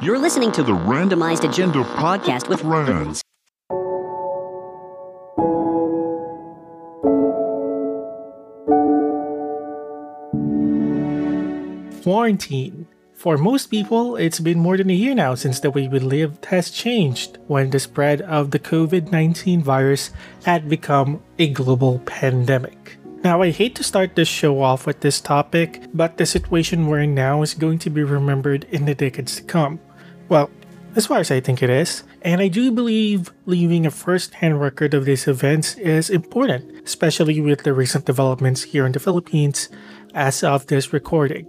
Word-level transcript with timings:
You're 0.00 0.18
listening 0.18 0.52
to 0.52 0.62
the 0.62 0.72
Randomized 0.72 1.48
Agenda 1.48 1.82
podcast 1.82 2.48
with 2.48 2.62
Rands. 2.62 3.20
Quarantine. 12.02 12.86
For 13.14 13.36
most 13.36 13.66
people, 13.66 14.16
it's 14.16 14.40
been 14.40 14.58
more 14.58 14.76
than 14.76 14.90
a 14.90 14.94
year 14.94 15.14
now 15.14 15.34
since 15.34 15.60
the 15.60 15.70
way 15.70 15.88
we 15.88 15.98
lived 15.98 16.46
has 16.46 16.70
changed 16.70 17.38
when 17.46 17.70
the 17.70 17.78
spread 17.78 18.22
of 18.22 18.50
the 18.50 18.58
COVID 18.58 19.12
19 19.12 19.62
virus 19.62 20.10
had 20.44 20.68
become 20.68 21.22
a 21.38 21.48
global 21.48 21.98
pandemic. 22.00 23.01
Now, 23.24 23.40
I 23.40 23.50
hate 23.50 23.76
to 23.76 23.84
start 23.84 24.16
this 24.16 24.26
show 24.26 24.60
off 24.60 24.84
with 24.84 25.00
this 25.00 25.20
topic, 25.20 25.86
but 25.94 26.16
the 26.16 26.26
situation 26.26 26.88
we're 26.88 27.00
in 27.00 27.14
now 27.14 27.42
is 27.42 27.54
going 27.54 27.78
to 27.80 27.90
be 27.90 28.02
remembered 28.02 28.64
in 28.70 28.84
the 28.84 28.96
decades 28.96 29.36
to 29.36 29.42
come. 29.44 29.78
Well, 30.28 30.50
as 30.96 31.06
far 31.06 31.18
as 31.18 31.30
I 31.30 31.40
think 31.40 31.62
it 31.62 31.70
is. 31.70 32.04
And 32.22 32.40
I 32.40 32.48
do 32.48 32.70
believe 32.70 33.32
leaving 33.46 33.86
a 33.86 33.90
first 33.90 34.34
hand 34.34 34.60
record 34.60 34.94
of 34.94 35.04
these 35.04 35.26
events 35.26 35.74
is 35.76 36.10
important, 36.10 36.84
especially 36.84 37.40
with 37.40 37.62
the 37.62 37.72
recent 37.72 38.04
developments 38.04 38.62
here 38.62 38.86
in 38.86 38.92
the 38.92 39.00
Philippines 39.00 39.68
as 40.14 40.42
of 40.42 40.66
this 40.66 40.92
recording. 40.92 41.46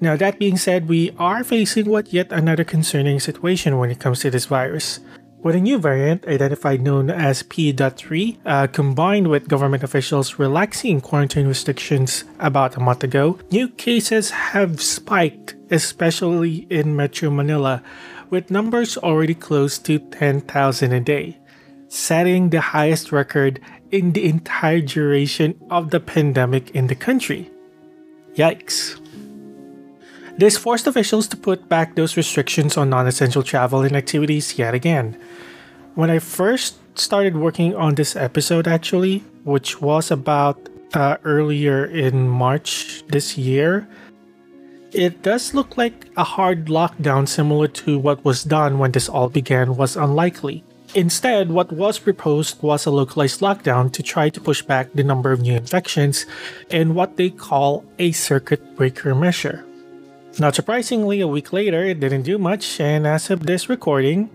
Now, 0.00 0.16
that 0.16 0.38
being 0.38 0.56
said, 0.56 0.88
we 0.88 1.12
are 1.18 1.44
facing 1.44 1.86
what 1.86 2.12
yet 2.12 2.32
another 2.32 2.64
concerning 2.64 3.20
situation 3.20 3.76
when 3.76 3.90
it 3.90 4.00
comes 4.00 4.20
to 4.20 4.30
this 4.30 4.46
virus. 4.46 5.00
With 5.42 5.56
a 5.56 5.60
new 5.60 5.78
variant 5.78 6.28
identified 6.28 6.82
known 6.82 7.08
as 7.08 7.42
P.3, 7.44 8.36
uh, 8.44 8.66
combined 8.66 9.28
with 9.28 9.48
government 9.48 9.82
officials 9.82 10.38
relaxing 10.38 11.00
quarantine 11.00 11.48
restrictions 11.48 12.24
about 12.38 12.76
a 12.76 12.80
month 12.80 13.04
ago, 13.04 13.38
new 13.50 13.68
cases 13.68 14.30
have 14.30 14.82
spiked, 14.82 15.54
especially 15.70 16.66
in 16.68 16.94
Metro 16.94 17.30
Manila, 17.30 17.82
with 18.28 18.50
numbers 18.50 18.98
already 18.98 19.34
close 19.34 19.78
to 19.78 19.98
10,000 19.98 20.92
a 20.92 21.00
day, 21.00 21.38
setting 21.88 22.50
the 22.50 22.60
highest 22.60 23.10
record 23.10 23.60
in 23.90 24.12
the 24.12 24.28
entire 24.28 24.82
duration 24.82 25.58
of 25.70 25.88
the 25.88 26.00
pandemic 26.00 26.70
in 26.72 26.88
the 26.88 26.94
country. 26.94 27.50
Yikes. 28.34 28.99
This 30.40 30.56
forced 30.56 30.86
officials 30.86 31.28
to 31.28 31.36
put 31.36 31.68
back 31.68 31.96
those 31.96 32.16
restrictions 32.16 32.78
on 32.78 32.88
non 32.88 33.06
essential 33.06 33.42
travel 33.42 33.82
and 33.82 33.94
activities 33.94 34.56
yet 34.56 34.72
again. 34.72 35.20
When 35.96 36.08
I 36.08 36.18
first 36.18 36.80
started 36.96 37.36
working 37.36 37.76
on 37.76 37.94
this 37.94 38.16
episode, 38.16 38.66
actually, 38.66 39.18
which 39.44 39.82
was 39.82 40.10
about 40.10 40.56
uh, 40.94 41.18
earlier 41.24 41.84
in 41.84 42.26
March 42.26 43.04
this 43.08 43.36
year, 43.36 43.86
it 44.92 45.20
does 45.20 45.52
look 45.52 45.76
like 45.76 46.08
a 46.16 46.24
hard 46.24 46.72
lockdown 46.72 47.28
similar 47.28 47.68
to 47.84 47.98
what 47.98 48.24
was 48.24 48.42
done 48.42 48.78
when 48.78 48.92
this 48.92 49.10
all 49.10 49.28
began 49.28 49.76
was 49.76 49.94
unlikely. 49.94 50.64
Instead, 50.94 51.52
what 51.52 51.70
was 51.70 51.98
proposed 51.98 52.62
was 52.62 52.86
a 52.86 52.90
localized 52.90 53.40
lockdown 53.44 53.92
to 53.92 54.02
try 54.02 54.30
to 54.30 54.40
push 54.40 54.62
back 54.62 54.88
the 54.94 55.04
number 55.04 55.32
of 55.32 55.42
new 55.42 55.52
infections 55.52 56.24
and 56.70 56.96
what 56.96 57.18
they 57.18 57.28
call 57.28 57.84
a 57.98 58.10
circuit 58.12 58.74
breaker 58.74 59.14
measure. 59.14 59.66
Not 60.38 60.54
surprisingly, 60.54 61.20
a 61.20 61.26
week 61.26 61.52
later, 61.52 61.84
it 61.84 62.00
didn't 62.00 62.22
do 62.22 62.38
much, 62.38 62.80
and 62.80 63.06
as 63.06 63.30
of 63.30 63.46
this 63.46 63.68
recording, 63.68 64.30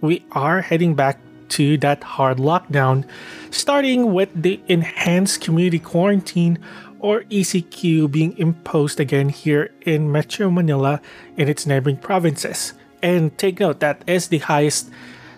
we 0.00 0.24
are 0.32 0.60
heading 0.60 0.94
back 0.94 1.18
to 1.50 1.76
that 1.78 2.02
hard 2.02 2.38
lockdown, 2.38 3.04
starting 3.50 4.12
with 4.14 4.30
the 4.34 4.60
enhanced 4.68 5.40
community 5.40 5.78
quarantine 5.78 6.58
or 7.00 7.22
ECQ 7.24 8.10
being 8.10 8.38
imposed 8.38 9.00
again 9.00 9.28
here 9.28 9.70
in 9.82 10.10
Metro 10.10 10.50
Manila 10.50 11.00
and 11.36 11.50
its 11.50 11.66
neighboring 11.66 11.98
provinces. 11.98 12.72
And 13.02 13.36
take 13.36 13.60
note, 13.60 13.80
that 13.80 14.02
is 14.06 14.28
the 14.28 14.38
highest 14.38 14.88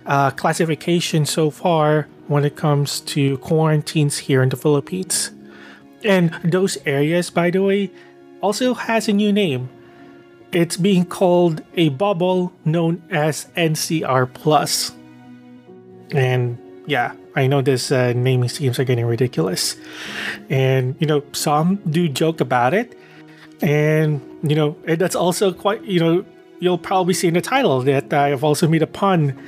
uh, 0.05 0.31
classification 0.31 1.27
so 1.27 1.51
far 1.51 2.07
when 2.29 2.45
it 2.45 2.55
comes 2.55 3.01
to 3.01 3.39
quarantines 3.39 4.19
here 4.19 4.43
in 4.43 4.51
the 4.51 4.57
Philippines. 4.57 5.33
And 6.05 6.31
those 6.45 6.79
areas, 6.87 7.31
by 7.31 7.51
the 7.51 7.63
way, 7.63 7.91
also 8.41 8.75
has 8.75 9.09
a 9.09 9.13
new 9.13 9.33
name. 9.33 9.69
It's 10.53 10.77
being 10.77 11.05
called 11.05 11.63
a 11.75 11.91
bubble 11.91 12.53
known 12.65 13.03
as 13.11 13.47
NCR 13.57 14.33
Plus. 14.33 14.93
And 16.13 16.59
yeah, 16.87 17.15
I 17.35 17.47
know 17.47 17.61
this 17.61 17.93
uh, 17.93 18.13
naming 18.15 18.49
schemes 18.49 18.79
are 18.79 18.85
getting 18.85 19.05
ridiculous. 19.05 19.77
And, 20.49 20.97
you 21.01 21.07
know, 21.07 21.23
some 21.33 21.77
do 21.91 22.09
joke 22.09 22.41
about 22.41 22.73
it. 22.75 22.99
And, 23.61 24.21
you 24.43 24.57
know, 24.57 24.77
that's 24.85 25.17
also 25.17 25.53
quite, 25.53 25.83
you 25.85 26.01
know, 26.01 26.25
you'll 26.61 26.79
probably 26.79 27.15
see 27.15 27.29
in 27.29 27.35
the 27.35 27.41
title 27.41 27.83
that 27.83 28.13
I've 28.13 28.45
also 28.45 28.69
made 28.69 28.83
a 28.83 28.87
pun 28.87 29.39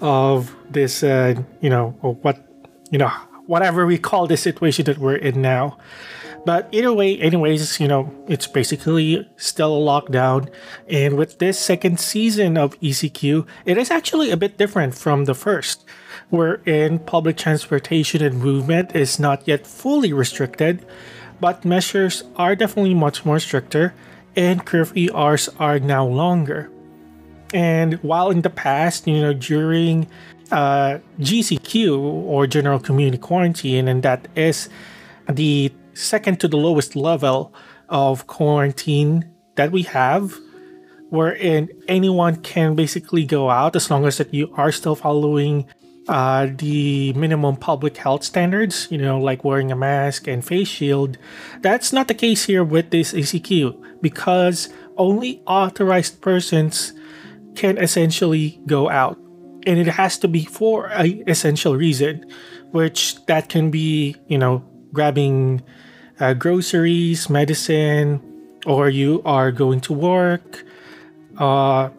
of 0.00 0.54
this, 0.70 1.02
uh, 1.02 1.40
you 1.60 1.70
know, 1.70 1.96
or 2.02 2.14
what, 2.14 2.44
you 2.90 2.98
know, 2.98 3.10
whatever 3.46 3.86
we 3.86 3.98
call 3.98 4.26
the 4.26 4.36
situation 4.36 4.84
that 4.86 4.98
we're 4.98 5.16
in 5.16 5.40
now. 5.40 5.78
But 6.48 6.66
either 6.72 6.94
way, 6.94 7.20
anyways, 7.20 7.78
you 7.78 7.88
know, 7.88 8.10
it's 8.26 8.46
basically 8.46 9.28
still 9.36 9.76
a 9.76 9.84
lockdown. 9.84 10.48
And 10.88 11.18
with 11.18 11.40
this 11.40 11.58
second 11.58 12.00
season 12.00 12.56
of 12.56 12.72
ECQ, 12.80 13.46
it 13.66 13.76
is 13.76 13.90
actually 13.90 14.30
a 14.30 14.36
bit 14.38 14.56
different 14.56 14.94
from 14.94 15.26
the 15.26 15.34
first, 15.34 15.84
wherein 16.30 17.00
public 17.00 17.36
transportation 17.36 18.24
and 18.24 18.40
movement 18.40 18.96
is 18.96 19.18
not 19.18 19.46
yet 19.46 19.66
fully 19.66 20.14
restricted, 20.14 20.86
but 21.38 21.66
measures 21.66 22.24
are 22.36 22.56
definitely 22.56 22.94
much 22.94 23.26
more 23.26 23.40
stricter, 23.40 23.92
and 24.34 24.64
curfew 24.64 25.14
hours 25.14 25.50
are 25.58 25.78
now 25.78 26.06
longer. 26.06 26.70
And 27.52 28.00
while 28.02 28.30
in 28.30 28.40
the 28.40 28.48
past, 28.48 29.06
you 29.06 29.20
know, 29.20 29.34
during 29.34 30.06
uh, 30.50 31.00
GCQ 31.20 31.98
or 32.00 32.46
General 32.46 32.80
Community 32.80 33.18
Quarantine, 33.18 33.86
and 33.86 34.02
that 34.02 34.28
is 34.34 34.70
the 35.28 35.70
second 35.98 36.40
to 36.40 36.48
the 36.48 36.56
lowest 36.56 36.96
level 36.96 37.52
of 37.88 38.26
quarantine 38.26 39.30
that 39.56 39.72
we 39.72 39.82
have, 39.82 40.38
wherein 41.10 41.68
anyone 41.88 42.36
can 42.36 42.74
basically 42.74 43.24
go 43.24 43.50
out 43.50 43.74
as 43.74 43.90
long 43.90 44.06
as 44.06 44.18
that 44.18 44.32
you 44.32 44.52
are 44.54 44.72
still 44.72 44.94
following 44.94 45.66
uh, 46.08 46.48
the 46.56 47.12
minimum 47.12 47.56
public 47.56 47.96
health 47.96 48.24
standards, 48.24 48.88
you 48.90 48.96
know, 48.98 49.18
like 49.18 49.44
wearing 49.44 49.70
a 49.70 49.76
mask 49.76 50.26
and 50.26 50.44
face 50.44 50.68
shield. 50.68 51.18
That's 51.60 51.92
not 51.92 52.08
the 52.08 52.14
case 52.14 52.44
here 52.44 52.64
with 52.64 52.90
this 52.90 53.12
ECQ 53.12 54.00
because 54.00 54.68
only 54.96 55.42
authorized 55.46 56.20
persons 56.22 56.94
can 57.56 57.76
essentially 57.76 58.60
go 58.66 58.88
out. 58.88 59.18
And 59.66 59.78
it 59.78 59.88
has 59.88 60.16
to 60.18 60.28
be 60.28 60.44
for 60.44 60.86
a 60.86 61.06
essential 61.26 61.76
reason, 61.76 62.24
which 62.70 63.22
that 63.26 63.48
can 63.50 63.70
be, 63.70 64.16
you 64.28 64.38
know, 64.38 64.64
grabbing 64.92 65.62
uh, 66.20 66.34
groceries, 66.34 67.30
medicine, 67.30 68.20
or 68.66 68.88
you 68.88 69.22
are 69.24 69.52
going 69.52 69.80
to 69.82 69.92
work. 69.92 70.64
Uh, 71.36 71.90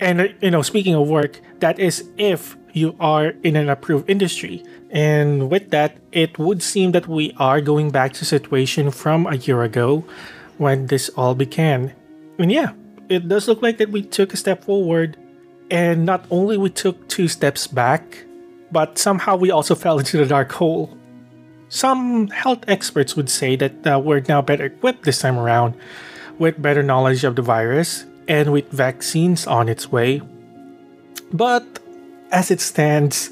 and 0.00 0.34
you 0.40 0.50
know, 0.50 0.62
speaking 0.62 0.94
of 0.94 1.08
work, 1.08 1.40
that 1.60 1.78
is 1.78 2.08
if 2.16 2.56
you 2.72 2.96
are 3.00 3.28
in 3.42 3.56
an 3.56 3.68
approved 3.68 4.08
industry. 4.08 4.64
And 4.90 5.50
with 5.50 5.70
that, 5.70 5.96
it 6.10 6.38
would 6.38 6.62
seem 6.62 6.92
that 6.92 7.06
we 7.06 7.34
are 7.38 7.60
going 7.60 7.90
back 7.90 8.12
to 8.14 8.24
situation 8.24 8.90
from 8.90 9.26
a 9.26 9.36
year 9.36 9.62
ago 9.62 10.04
when 10.58 10.86
this 10.86 11.08
all 11.10 11.34
began. 11.34 11.94
And 12.38 12.50
yeah, 12.50 12.72
it 13.08 13.28
does 13.28 13.48
look 13.48 13.62
like 13.62 13.78
that 13.78 13.90
we 13.90 14.02
took 14.02 14.32
a 14.32 14.36
step 14.36 14.64
forward 14.64 15.16
and 15.70 16.04
not 16.04 16.24
only 16.30 16.58
we 16.58 16.70
took 16.70 17.08
two 17.08 17.28
steps 17.28 17.66
back, 17.66 18.24
but 18.70 18.98
somehow 18.98 19.36
we 19.36 19.50
also 19.50 19.74
fell 19.74 19.98
into 19.98 20.18
the 20.18 20.26
dark 20.26 20.52
hole. 20.52 20.96
Some 21.72 22.28
health 22.28 22.68
experts 22.68 23.16
would 23.16 23.30
say 23.30 23.56
that 23.56 23.86
uh, 23.86 23.98
we're 23.98 24.20
now 24.28 24.42
better 24.42 24.66
equipped 24.66 25.04
this 25.04 25.20
time 25.20 25.38
around 25.38 25.72
with 26.38 26.60
better 26.60 26.82
knowledge 26.82 27.24
of 27.24 27.34
the 27.34 27.40
virus 27.40 28.04
and 28.28 28.52
with 28.52 28.68
vaccines 28.68 29.46
on 29.46 29.70
its 29.70 29.90
way. 29.90 30.20
But 31.32 31.64
as 32.30 32.50
it 32.50 32.60
stands, 32.60 33.30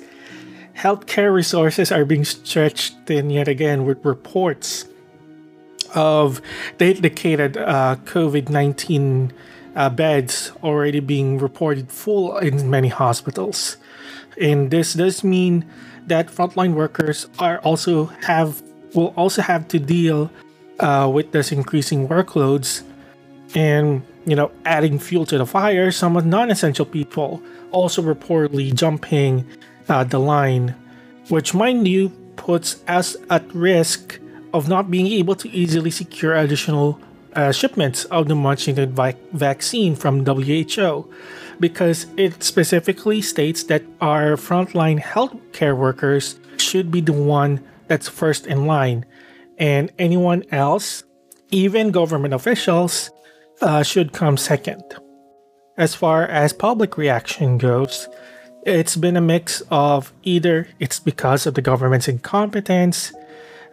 healthcare 0.74 1.34
resources 1.34 1.92
are 1.92 2.06
being 2.06 2.24
stretched 2.24 2.96
thin 3.04 3.28
yet 3.28 3.46
again 3.46 3.84
with 3.84 4.02
reports 4.06 4.86
of 5.94 6.40
dedicated 6.78 7.58
uh, 7.58 7.96
COVID 8.04 8.48
19 8.48 9.34
uh, 9.76 9.90
beds 9.90 10.50
already 10.62 11.00
being 11.00 11.36
reported 11.36 11.92
full 11.92 12.38
in 12.38 12.70
many 12.70 12.88
hospitals. 12.88 13.76
And 14.40 14.70
this 14.70 14.94
does 14.94 15.22
mean 15.22 15.66
that 16.10 16.26
frontline 16.26 16.74
workers 16.74 17.26
are 17.38 17.58
also 17.60 18.06
have 18.26 18.62
will 18.94 19.14
also 19.16 19.40
have 19.40 19.66
to 19.68 19.78
deal 19.78 20.30
uh, 20.80 21.08
with 21.12 21.30
this 21.30 21.52
increasing 21.52 22.08
workloads 22.08 22.82
and 23.54 24.02
you 24.26 24.34
know 24.34 24.50
adding 24.66 24.98
fuel 24.98 25.24
to 25.24 25.38
the 25.38 25.46
fire. 25.46 25.90
Some 25.90 26.16
of 26.16 26.26
non-essential 26.26 26.84
people 26.84 27.40
also 27.70 28.02
reportedly 28.02 28.74
jumping 28.74 29.46
uh, 29.88 30.04
the 30.04 30.18
line 30.18 30.74
which 31.28 31.54
mind 31.54 31.86
you 31.86 32.10
puts 32.34 32.82
us 32.88 33.16
at 33.30 33.46
risk 33.54 34.18
of 34.52 34.68
not 34.68 34.90
being 34.90 35.06
able 35.06 35.36
to 35.36 35.48
easily 35.50 35.90
secure 35.90 36.34
additional 36.34 36.98
uh, 37.34 37.52
shipments 37.52 38.04
of 38.06 38.28
the 38.28 38.34
much 38.34 38.66
needed 38.66 38.92
vi- 38.92 39.16
vaccine 39.32 39.94
from 39.94 40.24
WHO 40.24 41.10
because 41.60 42.06
it 42.16 42.42
specifically 42.42 43.20
states 43.20 43.64
that 43.64 43.82
our 44.00 44.36
frontline 44.36 45.00
healthcare 45.00 45.76
workers 45.76 46.40
should 46.56 46.90
be 46.90 47.00
the 47.00 47.12
one 47.12 47.62
that's 47.86 48.08
first 48.08 48.46
in 48.46 48.66
line, 48.66 49.04
and 49.58 49.90
anyone 49.98 50.44
else, 50.50 51.04
even 51.50 51.90
government 51.90 52.32
officials, 52.32 53.10
uh, 53.60 53.82
should 53.82 54.12
come 54.12 54.36
second. 54.36 54.82
As 55.76 55.94
far 55.94 56.24
as 56.24 56.52
public 56.52 56.96
reaction 56.96 57.58
goes, 57.58 58.08
it's 58.64 58.96
been 58.96 59.16
a 59.16 59.20
mix 59.20 59.62
of 59.70 60.12
either 60.22 60.68
it's 60.78 61.00
because 61.00 61.46
of 61.46 61.54
the 61.54 61.62
government's 61.62 62.08
incompetence 62.08 63.12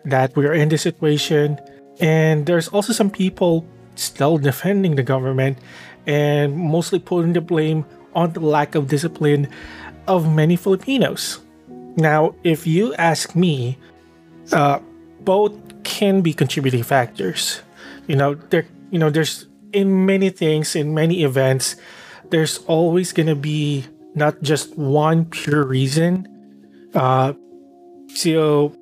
that 0.05 0.35
we're 0.35 0.53
in 0.53 0.69
this 0.69 0.81
situation, 0.81 1.59
and 1.99 2.45
there's 2.45 2.67
also 2.67 2.93
some 2.93 3.09
people 3.09 3.65
still 3.95 4.37
defending 4.37 4.95
the 4.95 5.03
government 5.03 5.57
and 6.05 6.55
mostly 6.55 6.99
putting 6.99 7.33
the 7.33 7.41
blame 7.41 7.85
on 8.13 8.33
the 8.33 8.39
lack 8.39 8.75
of 8.75 8.87
discipline 8.87 9.49
of 10.07 10.31
many 10.31 10.55
Filipinos. 10.55 11.39
Now, 11.97 12.35
if 12.43 12.65
you 12.65 12.93
ask 12.95 13.35
me, 13.35 13.77
uh, 14.51 14.79
both 15.21 15.53
can 15.83 16.21
be 16.21 16.33
contributing 16.33 16.83
factors. 16.83 17.61
You 18.07 18.15
know, 18.15 18.35
there, 18.35 18.65
you 18.91 18.99
know, 18.99 19.09
there's 19.09 19.47
in 19.73 20.05
many 20.05 20.29
things, 20.29 20.75
in 20.75 20.93
many 20.93 21.23
events, 21.23 21.75
there's 22.29 22.59
always 22.65 23.11
gonna 23.11 23.35
be 23.35 23.85
not 24.15 24.41
just 24.41 24.77
one 24.77 25.25
pure 25.25 25.63
reason. 25.63 26.27
Uh, 26.93 27.33
so 28.13 28.73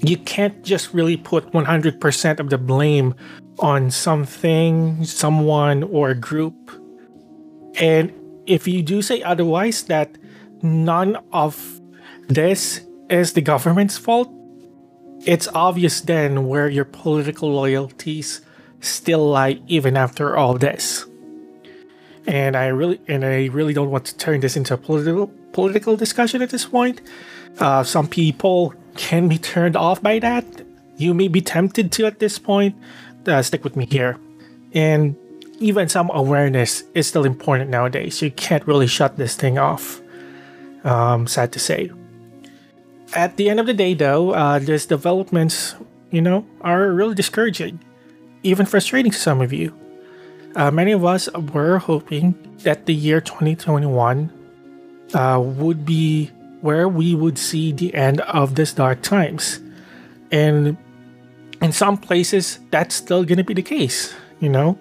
you 0.00 0.16
can't 0.16 0.62
just 0.62 0.94
really 0.94 1.16
put 1.16 1.52
100% 1.52 2.40
of 2.40 2.50
the 2.50 2.58
blame 2.58 3.14
on 3.58 3.90
something, 3.90 5.04
someone, 5.04 5.82
or 5.82 6.10
a 6.10 6.14
group. 6.14 6.54
And 7.80 8.12
if 8.46 8.66
you 8.68 8.82
do 8.82 9.02
say 9.02 9.22
otherwise, 9.22 9.84
that 9.84 10.16
none 10.62 11.18
of 11.32 11.80
this 12.28 12.86
is 13.10 13.32
the 13.32 13.40
government's 13.40 13.98
fault, 13.98 14.32
it's 15.26 15.48
obvious 15.48 16.00
then 16.00 16.46
where 16.46 16.68
your 16.68 16.84
political 16.84 17.50
loyalties 17.52 18.40
still 18.80 19.28
lie 19.28 19.60
even 19.66 19.96
after 19.96 20.36
all 20.36 20.54
this. 20.54 21.04
And 22.26 22.56
I 22.56 22.66
really 22.66 23.00
and 23.08 23.24
I 23.24 23.46
really 23.46 23.72
don't 23.72 23.90
want 23.90 24.04
to 24.06 24.16
turn 24.16 24.40
this 24.40 24.56
into 24.56 24.74
a 24.74 24.76
political 24.76 25.28
political 25.52 25.96
discussion 25.96 26.42
at 26.42 26.50
this 26.50 26.66
point. 26.66 27.00
Uh, 27.58 27.82
some 27.82 28.06
people 28.06 28.74
can 28.98 29.28
be 29.28 29.38
turned 29.38 29.76
off 29.76 30.02
by 30.02 30.18
that. 30.18 30.44
You 30.98 31.14
may 31.14 31.28
be 31.28 31.40
tempted 31.40 31.92
to 31.92 32.06
at 32.06 32.18
this 32.18 32.38
point. 32.38 32.74
Uh, 33.26 33.40
stick 33.40 33.62
with 33.62 33.76
me 33.76 33.86
here. 33.86 34.18
And 34.74 35.16
even 35.60 35.88
some 35.88 36.10
awareness 36.12 36.82
is 36.94 37.06
still 37.06 37.24
important 37.24 37.70
nowadays. 37.70 38.20
You 38.20 38.30
can't 38.30 38.66
really 38.66 38.86
shut 38.86 39.16
this 39.16 39.36
thing 39.36 39.56
off. 39.56 40.02
Um, 40.84 41.26
sad 41.26 41.52
to 41.52 41.58
say. 41.58 41.90
At 43.14 43.36
the 43.36 43.48
end 43.48 43.60
of 43.60 43.66
the 43.66 43.72
day, 43.72 43.94
though, 43.94 44.32
uh, 44.32 44.58
these 44.58 44.84
developments, 44.84 45.74
you 46.10 46.20
know, 46.20 46.44
are 46.60 46.90
really 46.90 47.14
discouraging, 47.14 47.80
even 48.42 48.66
frustrating 48.66 49.12
to 49.12 49.18
some 49.18 49.40
of 49.40 49.52
you. 49.52 49.72
Uh, 50.56 50.70
many 50.70 50.92
of 50.92 51.04
us 51.04 51.30
were 51.54 51.78
hoping 51.78 52.34
that 52.64 52.86
the 52.86 52.94
year 52.94 53.20
2021 53.20 54.30
uh, 55.14 55.40
would 55.40 55.86
be 55.86 56.30
where 56.60 56.88
we 56.88 57.14
would 57.14 57.38
see 57.38 57.72
the 57.72 57.94
end 57.94 58.20
of 58.22 58.54
this 58.54 58.72
dark 58.72 59.02
times. 59.02 59.60
And 60.30 60.76
in 61.62 61.72
some 61.72 61.96
places, 61.96 62.58
that's 62.70 62.94
still 62.94 63.24
going 63.24 63.38
to 63.38 63.44
be 63.44 63.54
the 63.54 63.62
case, 63.62 64.14
you 64.40 64.48
know? 64.48 64.78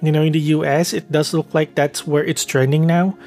You 0.00 0.12
know, 0.12 0.22
in 0.22 0.32
the 0.32 0.40
US, 0.56 0.92
it 0.92 1.10
does 1.10 1.34
look 1.34 1.52
like 1.54 1.74
that's 1.74 2.06
where 2.06 2.24
it's 2.24 2.44
trending 2.44 2.86
now, 2.86 3.18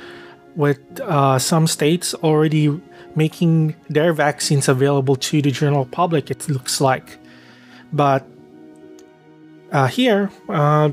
with 0.56 0.80
uh, 1.02 1.40
some 1.40 1.68
states 1.68 2.14
already 2.16 2.82
making 3.16 3.76
their 3.90 4.14
vaccines 4.14 4.70
available 4.70 5.16
to 5.18 5.42
the 5.42 5.52
general 5.52 5.86
public, 5.86 6.32
it 6.32 6.48
looks 6.48 6.80
like. 6.80 7.18
But 7.92 8.26
uh, 9.72 9.88
here, 9.88 10.32
uh, 10.48 10.90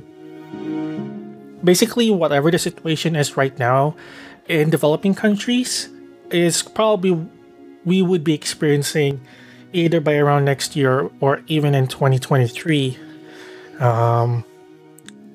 basically, 1.63 2.11
whatever 2.11 2.51
the 2.51 2.59
situation 2.59 3.15
is 3.15 3.37
right 3.37 3.57
now 3.59 3.95
in 4.49 4.71
developing 4.71 5.15
countries 5.15 5.89
is 6.31 6.63
probably 6.63 7.29
we 7.85 8.03
would 8.03 8.25
be 8.25 8.35
experiencing 8.35 9.21
either 9.73 10.01
by 10.01 10.17
around 10.17 10.45
next 10.45 10.77
year 10.77 11.11
or 11.21 11.43
even 11.47 11.75
in 11.75 11.87
2023. 11.87 12.99
Um, 13.81 14.45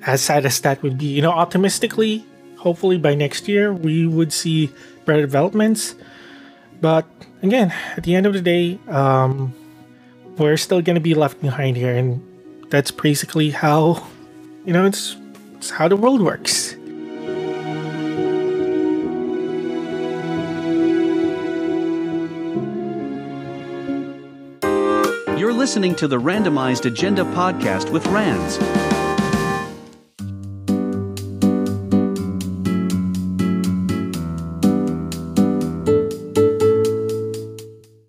as 0.05 0.21
sad 0.21 0.45
as 0.45 0.59
that 0.61 0.81
would 0.83 0.97
be, 0.97 1.05
you 1.05 1.21
know, 1.21 1.31
optimistically, 1.31 2.25
hopefully 2.57 2.97
by 2.97 3.15
next 3.15 3.47
year 3.47 3.73
we 3.73 4.05
would 4.05 4.33
see 4.33 4.69
better 5.05 5.21
developments. 5.21 5.95
But 6.81 7.05
again, 7.41 7.73
at 7.95 8.03
the 8.03 8.15
end 8.15 8.25
of 8.25 8.33
the 8.33 8.41
day, 8.41 8.79
um, 8.89 9.53
we're 10.37 10.57
still 10.57 10.81
going 10.81 10.95
to 10.95 11.01
be 11.01 11.13
left 11.13 11.39
behind 11.41 11.77
here, 11.77 11.95
and 11.95 12.21
that's 12.69 12.91
basically 12.91 13.51
how, 13.51 14.05
you 14.65 14.73
know, 14.73 14.85
it's, 14.85 15.15
it's 15.55 15.69
how 15.69 15.87
the 15.87 15.95
world 15.95 16.21
works. 16.21 16.75
Listening 25.73 25.95
to 25.95 26.07
the 26.07 26.19
Randomized 26.19 26.85
Agenda 26.85 27.23
podcast 27.23 27.91
with 27.91 28.05
Rands. 28.05 28.59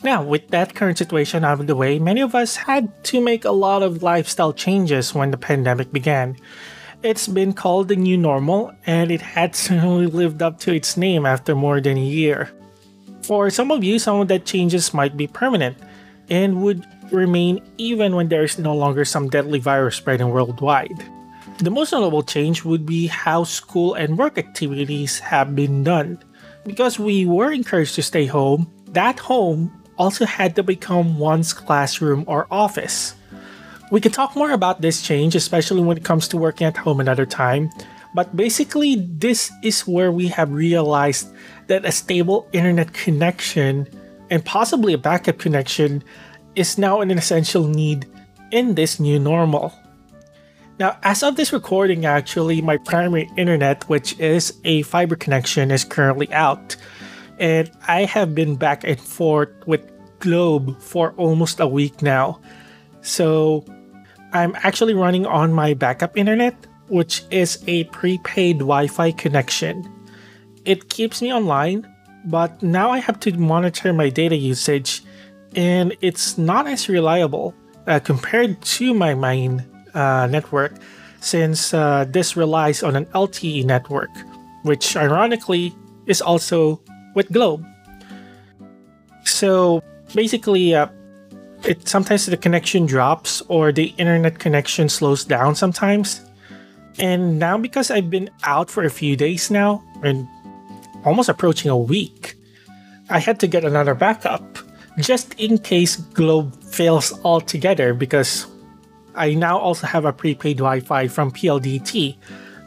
Now, 0.02 0.22
with 0.22 0.48
that 0.48 0.74
current 0.74 0.98
situation 0.98 1.42
out 1.42 1.58
of 1.58 1.66
the 1.66 1.74
way, 1.74 1.98
many 1.98 2.20
of 2.20 2.34
us 2.34 2.54
had 2.56 3.02
to 3.04 3.22
make 3.22 3.46
a 3.46 3.50
lot 3.50 3.82
of 3.82 4.02
lifestyle 4.02 4.52
changes 4.52 5.14
when 5.14 5.30
the 5.30 5.38
pandemic 5.38 5.90
began. 5.90 6.36
It's 7.02 7.26
been 7.26 7.54
called 7.54 7.88
the 7.88 7.96
new 7.96 8.18
normal, 8.18 8.74
and 8.84 9.10
it 9.10 9.22
had 9.22 9.56
certainly 9.56 10.06
lived 10.06 10.42
up 10.42 10.60
to 10.60 10.74
its 10.74 10.98
name 10.98 11.24
after 11.24 11.54
more 11.54 11.80
than 11.80 11.96
a 11.96 12.02
year. 12.02 12.50
For 13.22 13.48
some 13.48 13.70
of 13.70 13.82
you, 13.82 13.98
some 13.98 14.20
of 14.20 14.28
that 14.28 14.44
changes 14.44 14.92
might 14.92 15.16
be 15.16 15.26
permanent 15.26 15.78
and 16.28 16.62
would 16.62 16.86
remain 17.10 17.60
even 17.78 18.14
when 18.14 18.28
there 18.28 18.44
is 18.44 18.58
no 18.58 18.74
longer 18.74 19.04
some 19.04 19.28
deadly 19.28 19.58
virus 19.58 19.96
spreading 19.96 20.30
worldwide. 20.30 21.04
The 21.58 21.70
most 21.70 21.92
notable 21.92 22.22
change 22.22 22.64
would 22.64 22.84
be 22.84 23.06
how 23.06 23.44
school 23.44 23.94
and 23.94 24.18
work 24.18 24.38
activities 24.38 25.18
have 25.20 25.54
been 25.54 25.84
done. 25.84 26.18
Because 26.64 26.98
we 26.98 27.26
were 27.26 27.52
encouraged 27.52 27.94
to 27.96 28.02
stay 28.02 28.26
home, 28.26 28.72
that 28.92 29.18
home 29.18 29.70
also 29.98 30.24
had 30.24 30.56
to 30.56 30.62
become 30.62 31.18
one's 31.18 31.52
classroom 31.52 32.24
or 32.26 32.46
office. 32.50 33.14
We 33.90 34.00
can 34.00 34.12
talk 34.12 34.34
more 34.34 34.50
about 34.50 34.80
this 34.80 35.02
change, 35.02 35.36
especially 35.36 35.82
when 35.82 35.96
it 35.96 36.04
comes 36.04 36.26
to 36.28 36.36
working 36.36 36.66
at 36.66 36.76
home 36.76 37.00
another 37.00 37.26
time, 37.26 37.70
but 38.14 38.36
basically, 38.36 38.94
this 38.94 39.50
is 39.62 39.86
where 39.88 40.12
we 40.12 40.28
have 40.28 40.52
realized 40.52 41.28
that 41.66 41.84
a 41.84 41.90
stable 41.90 42.46
internet 42.52 42.94
connection 42.94 43.88
and 44.30 44.44
possibly 44.44 44.92
a 44.94 44.98
backup 44.98 45.38
connection 45.38 46.02
is 46.56 46.78
now 46.78 47.00
an 47.00 47.10
essential 47.10 47.66
need 47.66 48.06
in 48.50 48.74
this 48.74 49.00
new 49.00 49.18
normal. 49.18 49.72
Now, 50.78 50.98
as 51.02 51.22
of 51.22 51.36
this 51.36 51.52
recording, 51.52 52.04
actually, 52.04 52.60
my 52.60 52.78
primary 52.78 53.30
internet, 53.36 53.88
which 53.88 54.18
is 54.18 54.54
a 54.64 54.82
fiber 54.82 55.16
connection, 55.16 55.70
is 55.70 55.84
currently 55.84 56.32
out 56.32 56.76
and 57.38 57.70
I 57.88 58.04
have 58.04 58.34
been 58.34 58.56
back 58.56 58.84
and 58.84 59.00
forth 59.00 59.50
with 59.66 59.90
Globe 60.20 60.80
for 60.80 61.12
almost 61.16 61.60
a 61.60 61.66
week 61.66 62.02
now. 62.02 62.40
So 63.02 63.64
I'm 64.32 64.54
actually 64.62 64.94
running 64.94 65.26
on 65.26 65.52
my 65.52 65.74
backup 65.74 66.16
internet, 66.16 66.54
which 66.88 67.22
is 67.30 67.62
a 67.66 67.84
prepaid 67.84 68.58
Wi 68.58 68.86
Fi 68.86 69.12
connection. 69.12 69.90
It 70.64 70.88
keeps 70.88 71.20
me 71.20 71.32
online, 71.32 71.86
but 72.24 72.62
now 72.62 72.90
I 72.90 72.98
have 72.98 73.20
to 73.20 73.36
monitor 73.36 73.92
my 73.92 74.08
data 74.08 74.36
usage, 74.36 75.02
and 75.54 75.96
it's 76.00 76.36
not 76.36 76.66
as 76.66 76.88
reliable 76.88 77.54
uh, 77.86 78.00
compared 78.00 78.60
to 78.62 78.94
my 78.94 79.14
main 79.14 79.64
uh, 79.94 80.26
network 80.30 80.72
since 81.20 81.72
uh, 81.72 82.04
this 82.08 82.36
relies 82.36 82.82
on 82.82 82.96
an 82.96 83.06
LTE 83.06 83.64
network, 83.64 84.10
which 84.62 84.96
ironically 84.96 85.74
is 86.06 86.20
also 86.20 86.80
with 87.14 87.30
Globe. 87.32 87.64
So 89.24 89.82
basically, 90.14 90.74
uh, 90.74 90.88
it 91.64 91.88
sometimes 91.88 92.26
the 92.26 92.36
connection 92.36 92.84
drops 92.84 93.40
or 93.48 93.72
the 93.72 93.94
internet 93.96 94.38
connection 94.38 94.88
slows 94.88 95.24
down 95.24 95.54
sometimes. 95.54 96.20
And 96.98 97.38
now 97.38 97.56
because 97.58 97.90
I've 97.90 98.10
been 98.10 98.30
out 98.44 98.70
for 98.70 98.84
a 98.84 98.90
few 98.90 99.16
days 99.16 99.50
now 99.50 99.82
and 100.02 100.28
almost 101.04 101.28
approaching 101.28 101.70
a 101.70 101.76
week, 101.76 102.36
I 103.08 103.18
had 103.18 103.40
to 103.40 103.46
get 103.46 103.64
another 103.64 103.94
backup 103.94 104.58
just 104.98 105.34
in 105.34 105.58
case 105.58 105.96
Globe 105.96 106.54
fails 106.62 107.12
altogether 107.24 107.94
because 107.94 108.46
I 109.14 109.34
now 109.34 109.58
also 109.58 109.86
have 109.86 110.04
a 110.04 110.12
prepaid 110.12 110.58
Wi 110.58 110.80
Fi 110.80 111.08
from 111.08 111.30
PLDT, 111.30 112.16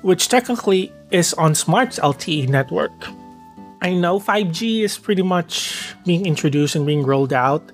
which 0.01 0.29
technically 0.29 0.91
is 1.12 1.34
on 1.34 1.55
Smart's 1.55 2.00
LTE 2.00 2.50
network. 2.50 2.91
I 3.81 3.93
know 3.93 4.19
5G 4.19 4.84
is 4.84 4.98
pretty 4.98 5.22
much 5.22 5.93
being 6.05 6.25
introduced 6.25 6.75
and 6.75 6.86
being 6.86 7.05
rolled 7.05 7.34
out, 7.34 7.72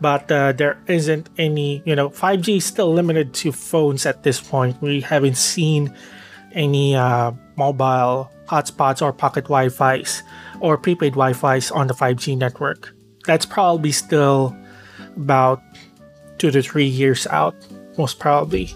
but 0.00 0.30
uh, 0.32 0.52
there 0.52 0.78
isn't 0.86 1.28
any, 1.38 1.82
you 1.84 1.94
know, 1.94 2.08
5G 2.08 2.56
is 2.56 2.64
still 2.64 2.92
limited 2.92 3.34
to 3.34 3.52
phones 3.52 4.06
at 4.06 4.22
this 4.22 4.40
point. 4.40 4.80
We 4.80 5.00
haven't 5.00 5.36
seen 5.36 5.94
any 6.52 6.96
uh, 6.96 7.32
mobile 7.56 8.30
hotspots 8.46 9.02
or 9.02 9.12
pocket 9.12 9.44
Wi 9.44 9.68
Fi's 9.68 10.22
or 10.60 10.78
prepaid 10.78 11.12
Wi 11.12 11.32
Fi's 11.32 11.70
on 11.70 11.88
the 11.88 11.94
5G 11.94 12.38
network. 12.38 12.94
That's 13.26 13.46
probably 13.46 13.92
still 13.92 14.56
about 15.16 15.62
two 16.38 16.50
to 16.50 16.62
three 16.62 16.86
years 16.86 17.26
out, 17.28 17.54
most 17.96 18.18
probably. 18.18 18.66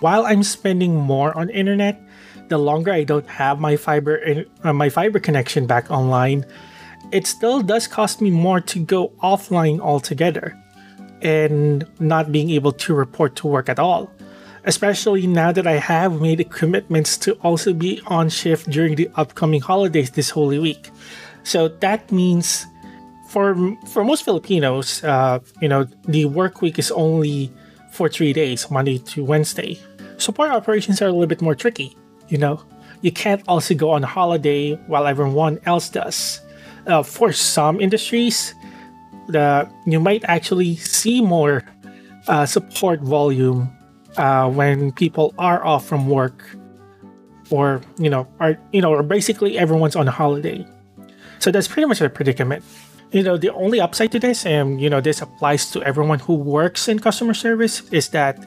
While 0.00 0.26
I'm 0.26 0.42
spending 0.42 0.96
more 0.96 1.36
on 1.36 1.48
internet, 1.50 2.00
the 2.48 2.58
longer 2.58 2.92
I 2.92 3.04
don't 3.04 3.28
have 3.28 3.60
my 3.60 3.76
fiber 3.76 4.16
in, 4.16 4.46
uh, 4.62 4.72
my 4.72 4.88
fiber 4.88 5.18
connection 5.18 5.66
back 5.66 5.90
online, 5.90 6.44
it 7.12 7.26
still 7.26 7.62
does 7.62 7.86
cost 7.86 8.20
me 8.20 8.30
more 8.30 8.60
to 8.60 8.78
go 8.84 9.08
offline 9.22 9.80
altogether 9.80 10.58
and 11.22 11.86
not 12.00 12.32
being 12.32 12.50
able 12.50 12.72
to 12.72 12.94
report 12.94 13.36
to 13.36 13.46
work 13.46 13.68
at 13.68 13.78
all. 13.78 14.10
Especially 14.64 15.26
now 15.26 15.52
that 15.52 15.66
I 15.66 15.78
have 15.78 16.20
made 16.20 16.50
commitments 16.50 17.16
to 17.18 17.34
also 17.42 17.72
be 17.72 18.00
on 18.06 18.30
shift 18.30 18.70
during 18.70 18.94
the 18.96 19.10
upcoming 19.14 19.60
holidays 19.60 20.10
this 20.10 20.30
Holy 20.30 20.58
Week. 20.58 20.90
So 21.42 21.68
that 21.68 22.10
means 22.10 22.66
for 23.34 23.58
for 23.90 24.04
most 24.04 24.22
Filipinos, 24.22 25.02
uh, 25.02 25.40
you 25.60 25.66
know, 25.66 25.82
the 26.06 26.24
work 26.26 26.62
week 26.62 26.78
is 26.78 26.92
only 26.92 27.50
for 27.90 28.08
three 28.08 28.32
days, 28.32 28.70
Monday 28.70 28.98
to 29.10 29.24
Wednesday. 29.24 29.76
Support 30.18 30.54
operations 30.54 31.02
are 31.02 31.10
a 31.10 31.12
little 31.12 31.26
bit 31.26 31.42
more 31.42 31.56
tricky. 31.56 31.96
You 32.28 32.38
know, 32.38 32.62
you 33.02 33.10
can't 33.10 33.42
also 33.48 33.74
go 33.74 33.90
on 33.90 34.04
holiday 34.04 34.78
while 34.86 35.08
everyone 35.10 35.58
else 35.66 35.90
does. 35.90 36.40
Uh, 36.86 37.02
for 37.02 37.32
some 37.32 37.80
industries, 37.80 38.54
the 39.26 39.66
you 39.84 39.98
might 39.98 40.22
actually 40.30 40.76
see 40.76 41.20
more 41.20 41.66
uh, 42.28 42.46
support 42.46 43.02
volume 43.02 43.66
uh, 44.16 44.46
when 44.46 44.92
people 44.92 45.34
are 45.38 45.58
off 45.66 45.84
from 45.84 46.06
work, 46.06 46.38
or 47.50 47.82
you 47.98 48.08
know, 48.08 48.28
are 48.38 48.54
you 48.70 48.80
know, 48.80 48.94
or 48.94 49.02
basically 49.02 49.58
everyone's 49.58 49.96
on 49.96 50.06
holiday. 50.06 50.62
So 51.40 51.50
that's 51.50 51.66
pretty 51.66 51.90
much 51.90 52.00
a 52.00 52.08
predicament. 52.08 52.62
You 53.14 53.22
know, 53.22 53.36
the 53.36 53.54
only 53.54 53.80
upside 53.80 54.10
to 54.10 54.18
this, 54.18 54.44
and 54.44 54.80
you 54.80 54.90
know, 54.90 55.00
this 55.00 55.22
applies 55.22 55.70
to 55.70 55.82
everyone 55.84 56.18
who 56.18 56.34
works 56.34 56.88
in 56.88 56.98
customer 56.98 57.32
service, 57.32 57.88
is 57.92 58.08
that 58.08 58.44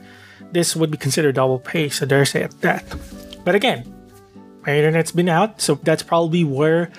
this 0.52 0.76
would 0.76 0.92
be 0.92 0.98
considered 0.98 1.36
double 1.36 1.58
pay. 1.58 1.88
So 1.88 2.06
there's 2.06 2.34
that. 2.34 2.84
But 3.46 3.56
again, 3.56 3.88
my 4.66 4.76
internet's 4.76 5.14
been 5.14 5.30
out, 5.30 5.62
so 5.62 5.76
that's 5.76 6.04
probably 6.04 6.44
where 6.44 6.92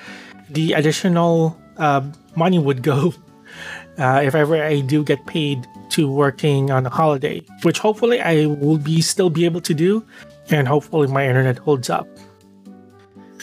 the 0.49 0.73
additional 0.73 1.61
uh, 1.77 2.01
money 2.35 2.59
would 2.59 2.83
go 2.83 3.13
uh, 3.99 4.23
if 4.25 4.35
ever 4.35 4.65
I 4.65 4.81
do 4.81 5.05
get 5.05 5.27
paid 5.27 5.67
to 5.91 6.11
working 6.11 6.71
on 6.71 6.87
a 6.87 6.91
holiday, 6.91 7.45
which 7.65 7.81
hopefully 7.81 8.19
I 8.19 8.47
will 8.47 8.79
be 8.79 9.03
still 9.03 9.29
be 9.29 9.45
able 9.45 9.61
to 9.61 9.75
do, 9.75 10.07
and 10.49 10.67
hopefully 10.67 11.09
my 11.09 11.29
internet 11.29 11.59
holds 11.59 11.91
up. 11.91 12.09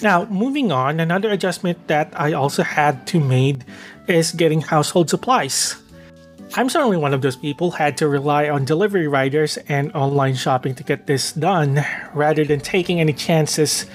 Now, 0.01 0.25
moving 0.25 0.71
on, 0.71 0.99
another 0.99 1.29
adjustment 1.29 1.87
that 1.87 2.11
I 2.15 2.33
also 2.33 2.63
had 2.63 3.07
to 3.07 3.19
made 3.19 3.63
is 4.07 4.31
getting 4.31 4.61
household 4.61 5.09
supplies. 5.09 5.75
I'm 6.55 6.69
certainly 6.69 6.97
one 6.97 7.13
of 7.13 7.21
those 7.21 7.35
people 7.35 7.71
had 7.71 7.97
to 7.97 8.07
rely 8.07 8.49
on 8.49 8.63
delivery 8.65 9.07
riders 9.07 9.57
and 9.67 9.91
online 9.93 10.35
shopping 10.35 10.75
to 10.75 10.83
get 10.83 11.07
this 11.07 11.33
done 11.33 11.83
rather 12.13 12.45
than 12.45 12.59
taking 12.59 12.99
any 12.99 13.13
chances 13.13 13.85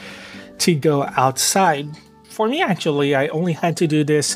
to 0.59 0.75
go 0.75 1.05
outside. 1.17 1.89
For 2.29 2.49
me 2.49 2.61
actually, 2.61 3.15
I 3.15 3.29
only 3.29 3.55
had 3.55 3.77
to 3.79 3.87
do 3.87 4.05
this 4.05 4.35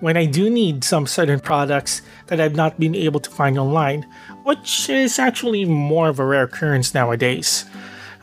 when 0.00 0.16
I 0.16 0.26
do 0.26 0.50
need 0.50 0.84
some 0.84 1.06
certain 1.06 1.40
products 1.40 2.02
that 2.26 2.40
I've 2.40 2.54
not 2.54 2.78
been 2.78 2.94
able 2.94 3.20
to 3.20 3.30
find 3.30 3.58
online, 3.58 4.06
which 4.44 4.88
is 4.88 5.18
actually 5.18 5.64
more 5.64 6.08
of 6.08 6.18
a 6.18 6.24
rare 6.24 6.44
occurrence 6.44 6.94
nowadays. 6.94 7.64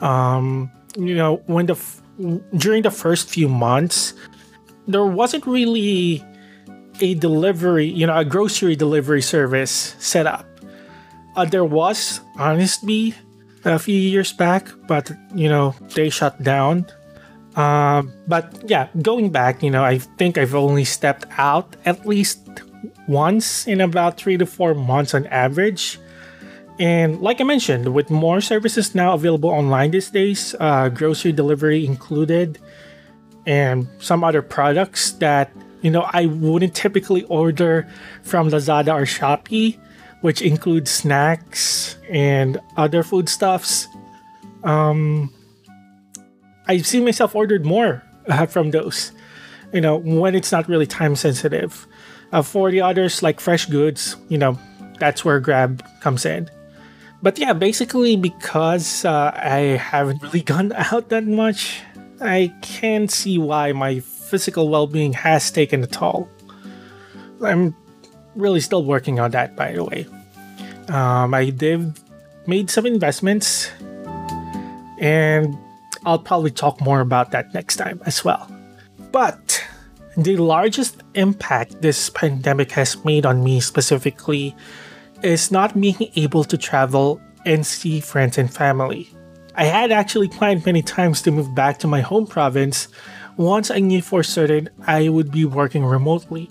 Um, 0.02 0.72
you 0.98 1.16
know, 1.16 1.42
when 1.48 1.66
the 1.66 1.74
f- 1.74 2.02
during 2.56 2.84
the 2.84 2.92
first 2.92 3.30
few 3.30 3.48
months, 3.48 4.14
there 4.88 5.06
wasn't 5.06 5.46
really 5.46 6.24
a 7.02 7.14
delivery, 7.14 7.86
you 7.86 8.08
know, 8.08 8.18
a 8.18 8.26
grocery 8.26 8.76
delivery 8.76 9.22
service 9.22 9.96
set 10.00 10.28
up. 10.28 10.46
Uh, 11.36 11.46
there 11.46 11.66
was, 11.66 12.22
honestly, 12.38 13.14
a 13.66 13.80
few 13.80 13.98
years 13.98 14.34
back, 14.34 14.70
but 14.88 15.12
you 15.34 15.50
know, 15.50 15.76
they 15.96 16.10
shut 16.10 16.42
down. 16.44 16.86
Uh, 17.56 18.04
but 18.28 18.64
yeah, 18.66 18.88
going 19.02 19.30
back, 19.32 19.64
you 19.64 19.70
know, 19.70 19.84
I 19.84 19.98
think 19.98 20.38
I've 20.38 20.56
only 20.56 20.86
stepped 20.86 21.26
out 21.38 21.76
at 21.86 22.06
least 22.06 22.40
once 23.08 23.68
in 23.68 23.82
about 23.82 24.18
three 24.18 24.38
to 24.38 24.46
four 24.46 24.74
months 24.74 25.14
on 25.14 25.26
average. 25.28 26.00
And 26.80 27.20
like 27.20 27.42
I 27.42 27.44
mentioned, 27.44 27.94
with 27.94 28.10
more 28.10 28.40
services 28.40 28.96
now 28.96 29.14
available 29.14 29.50
online 29.50 29.92
these 29.92 30.10
days, 30.10 30.56
uh, 30.60 30.88
grocery 30.88 31.34
delivery 31.34 31.86
included, 31.86 32.60
and 33.46 33.88
some 34.00 34.24
other 34.24 34.42
products 34.42 35.12
that 35.14 35.52
you 35.82 35.92
know, 35.92 36.06
I 36.12 36.26
wouldn't 36.26 36.76
typically 36.76 37.24
order 37.24 37.88
from 38.24 38.50
Lazada 38.50 38.94
or 38.94 39.04
Shopee, 39.04 39.78
which 40.22 40.42
includes 40.42 40.92
snacks 40.92 41.98
and 42.10 42.60
other 42.76 43.04
foodstuffs. 43.04 43.88
Um, 44.64 45.34
I've 46.68 46.86
seen 46.86 47.06
myself 47.06 47.36
ordered 47.36 47.66
more 47.66 48.04
uh, 48.28 48.46
from 48.46 48.72
those, 48.72 49.12
you 49.74 49.82
know, 49.82 49.98
when 49.98 50.36
it's 50.36 50.52
not 50.52 50.68
really 50.68 50.88
time 50.88 51.16
sensitive. 51.16 51.88
Uh, 52.32 52.44
for 52.44 52.70
the 52.70 52.82
others, 52.82 53.24
like 53.24 53.40
fresh 53.40 53.66
goods, 53.66 54.16
you 54.28 54.38
know, 54.38 54.60
that's 55.00 55.26
where 55.26 55.40
Grab 55.40 55.84
comes 56.02 56.26
in. 56.26 56.50
But 57.24 57.40
yeah, 57.40 57.54
basically 57.54 58.16
because 58.16 59.04
uh, 59.04 59.32
I 59.36 59.80
haven't 59.82 60.22
really 60.22 60.42
gone 60.54 60.72
out 60.74 61.10
that 61.10 61.26
much, 61.26 61.82
I 62.22 62.54
can 62.62 63.08
see 63.08 63.38
why 63.38 63.72
my 63.72 64.02
physical 64.30 64.70
well 64.70 64.88
being 64.88 65.14
has 65.14 65.52
taken 65.52 65.84
a 65.84 65.88
toll. 65.88 66.30
I'm 67.44 67.76
really 68.36 68.60
still 68.60 68.84
working 68.84 69.20
on 69.20 69.32
that, 69.32 69.56
by 69.56 69.74
the 69.74 69.84
way. 69.84 70.06
Um, 70.88 71.34
I 71.34 71.50
did 71.50 72.00
made 72.48 72.70
some 72.70 72.86
investments, 72.86 73.70
and 75.00 75.58
I'll 76.06 76.20
probably 76.20 76.52
talk 76.52 76.82
more 76.82 77.02
about 77.02 77.32
that 77.32 77.54
next 77.54 77.78
time 77.78 78.02
as 78.06 78.24
well. 78.24 78.50
But 79.12 79.64
the 80.18 80.38
largest 80.38 81.02
impact 81.14 81.82
this 81.82 82.10
pandemic 82.10 82.72
has 82.72 83.04
made 83.06 83.26
on 83.26 83.44
me 83.44 83.60
specifically 83.60 84.56
is 85.24 85.52
not 85.52 85.80
being 85.80 86.10
able 86.16 86.44
to 86.46 86.58
travel 86.58 87.22
and 87.46 87.66
see 87.66 88.00
friends 88.00 88.38
and 88.38 88.52
family. 88.52 89.10
I 89.56 89.66
had 89.66 89.92
actually 89.92 90.30
planned 90.30 90.66
many 90.66 90.82
times 90.82 91.22
to 91.24 91.32
move 91.32 91.54
back 91.54 91.80
to 91.80 91.88
my 91.88 92.02
home 92.02 92.26
province 92.26 92.88
once 93.38 93.72
I 93.72 93.80
knew 93.80 94.02
for 94.02 94.24
certain 94.24 94.70
I 94.88 95.10
would 95.10 95.32
be 95.32 95.46
working 95.46 95.86
remotely. 95.86 96.50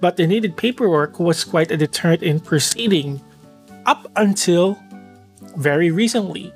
But 0.00 0.16
the 0.16 0.26
needed 0.26 0.56
paperwork 0.56 1.20
was 1.20 1.44
quite 1.44 1.70
a 1.70 1.76
deterrent 1.76 2.22
in 2.22 2.40
proceeding 2.40 3.20
up 3.86 4.10
until 4.16 4.78
very 5.56 5.90
recently, 5.90 6.52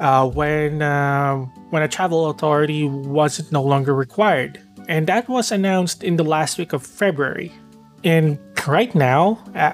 uh, 0.00 0.28
when 0.28 0.80
uh, 0.82 1.36
when 1.70 1.82
a 1.82 1.88
travel 1.88 2.30
authority 2.30 2.88
wasn't 2.88 3.52
no 3.52 3.62
longer 3.62 3.94
required, 3.94 4.60
and 4.88 5.06
that 5.06 5.28
was 5.28 5.52
announced 5.52 6.02
in 6.02 6.16
the 6.16 6.24
last 6.24 6.58
week 6.58 6.72
of 6.72 6.82
February. 6.84 7.52
And 8.04 8.38
right 8.66 8.94
now, 8.94 9.38
uh, 9.54 9.72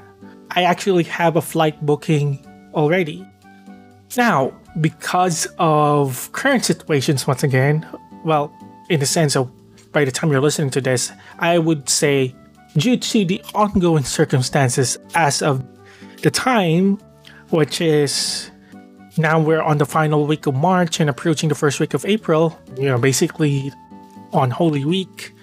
I 0.50 0.62
actually 0.62 1.04
have 1.04 1.36
a 1.36 1.42
flight 1.42 1.80
booking 1.84 2.44
already. 2.74 3.26
Now, 4.16 4.52
because 4.80 5.46
of 5.58 6.30
current 6.32 6.64
situations, 6.64 7.26
once 7.26 7.42
again, 7.42 7.86
well, 8.24 8.52
in 8.88 9.00
the 9.00 9.06
sense 9.06 9.36
of 9.36 9.50
by 9.92 10.04
the 10.04 10.10
time 10.10 10.30
you're 10.30 10.40
listening 10.40 10.70
to 10.70 10.80
this, 10.80 11.12
I 11.38 11.58
would 11.58 11.88
say 11.88 12.34
due 12.76 12.96
to 12.96 13.24
the 13.24 13.42
ongoing 13.54 14.04
circumstances 14.04 14.98
as 15.14 15.42
of 15.42 15.64
the 16.22 16.30
time, 16.30 16.98
which 17.50 17.80
is 17.80 18.50
now 19.16 19.40
we're 19.40 19.62
on 19.62 19.78
the 19.78 19.86
final 19.86 20.26
week 20.26 20.46
of 20.46 20.54
March 20.54 21.00
and 21.00 21.10
approaching 21.10 21.48
the 21.48 21.54
first 21.54 21.80
week 21.80 21.94
of 21.94 22.04
April, 22.04 22.58
you 22.76 22.84
know, 22.84 22.98
basically 22.98 23.72
on 24.32 24.50
Holy 24.50 24.84
Week, 24.84 25.34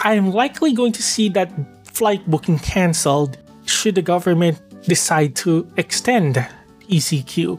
I'm 0.00 0.32
likely 0.32 0.72
going 0.72 0.92
to 0.92 1.02
see 1.02 1.28
that 1.30 1.52
flight 1.86 2.28
booking 2.28 2.58
cancelled 2.58 3.38
should 3.66 3.94
the 3.94 4.02
government 4.02 4.60
decide 4.82 5.36
to 5.36 5.70
extend 5.76 6.44
ECQ, 6.88 7.58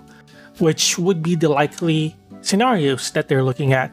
which 0.60 1.00
would 1.00 1.24
be 1.24 1.36
the 1.36 1.50
likely 1.50 2.16
scenarios 2.42 3.12
that 3.12 3.30
they're 3.30 3.44
looking 3.44 3.74
at 3.74 3.92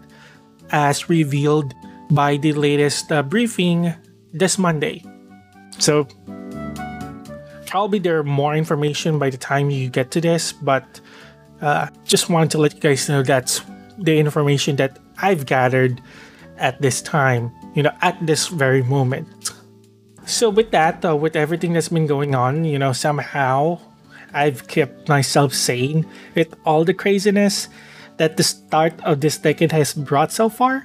as 0.72 1.08
revealed 1.08 1.74
by 2.10 2.36
the 2.36 2.52
latest 2.52 3.10
uh, 3.12 3.22
briefing 3.22 3.94
this 4.32 4.58
Monday. 4.58 5.04
So, 5.78 6.06
probably 7.66 7.98
there 7.98 8.18
are 8.18 8.24
more 8.24 8.54
information 8.54 9.18
by 9.18 9.30
the 9.30 9.38
time 9.38 9.70
you 9.70 9.88
get 9.88 10.10
to 10.12 10.20
this, 10.20 10.52
but 10.52 11.00
uh, 11.60 11.88
just 12.04 12.28
wanted 12.28 12.50
to 12.50 12.58
let 12.58 12.74
you 12.74 12.80
guys 12.80 13.08
know 13.08 13.22
that's 13.22 13.62
the 13.98 14.18
information 14.18 14.76
that 14.76 14.98
I've 15.22 15.46
gathered 15.46 16.00
at 16.58 16.80
this 16.82 17.00
time, 17.00 17.52
you 17.74 17.82
know, 17.82 17.92
at 18.02 18.18
this 18.26 18.48
very 18.48 18.82
moment. 18.82 19.52
So, 20.26 20.50
with 20.50 20.70
that, 20.70 21.04
uh, 21.04 21.16
with 21.16 21.36
everything 21.36 21.72
that's 21.72 21.88
been 21.88 22.06
going 22.06 22.34
on, 22.34 22.64
you 22.64 22.78
know, 22.78 22.92
somehow 22.92 23.80
I've 24.32 24.68
kept 24.68 25.08
myself 25.08 25.54
sane 25.54 26.06
with 26.34 26.54
all 26.64 26.84
the 26.84 26.94
craziness 26.94 27.68
that 28.20 28.36
the 28.36 28.44
start 28.44 28.92
of 29.00 29.24
this 29.24 29.38
decade 29.38 29.72
has 29.72 29.94
brought 29.94 30.30
so 30.30 30.50
far. 30.52 30.84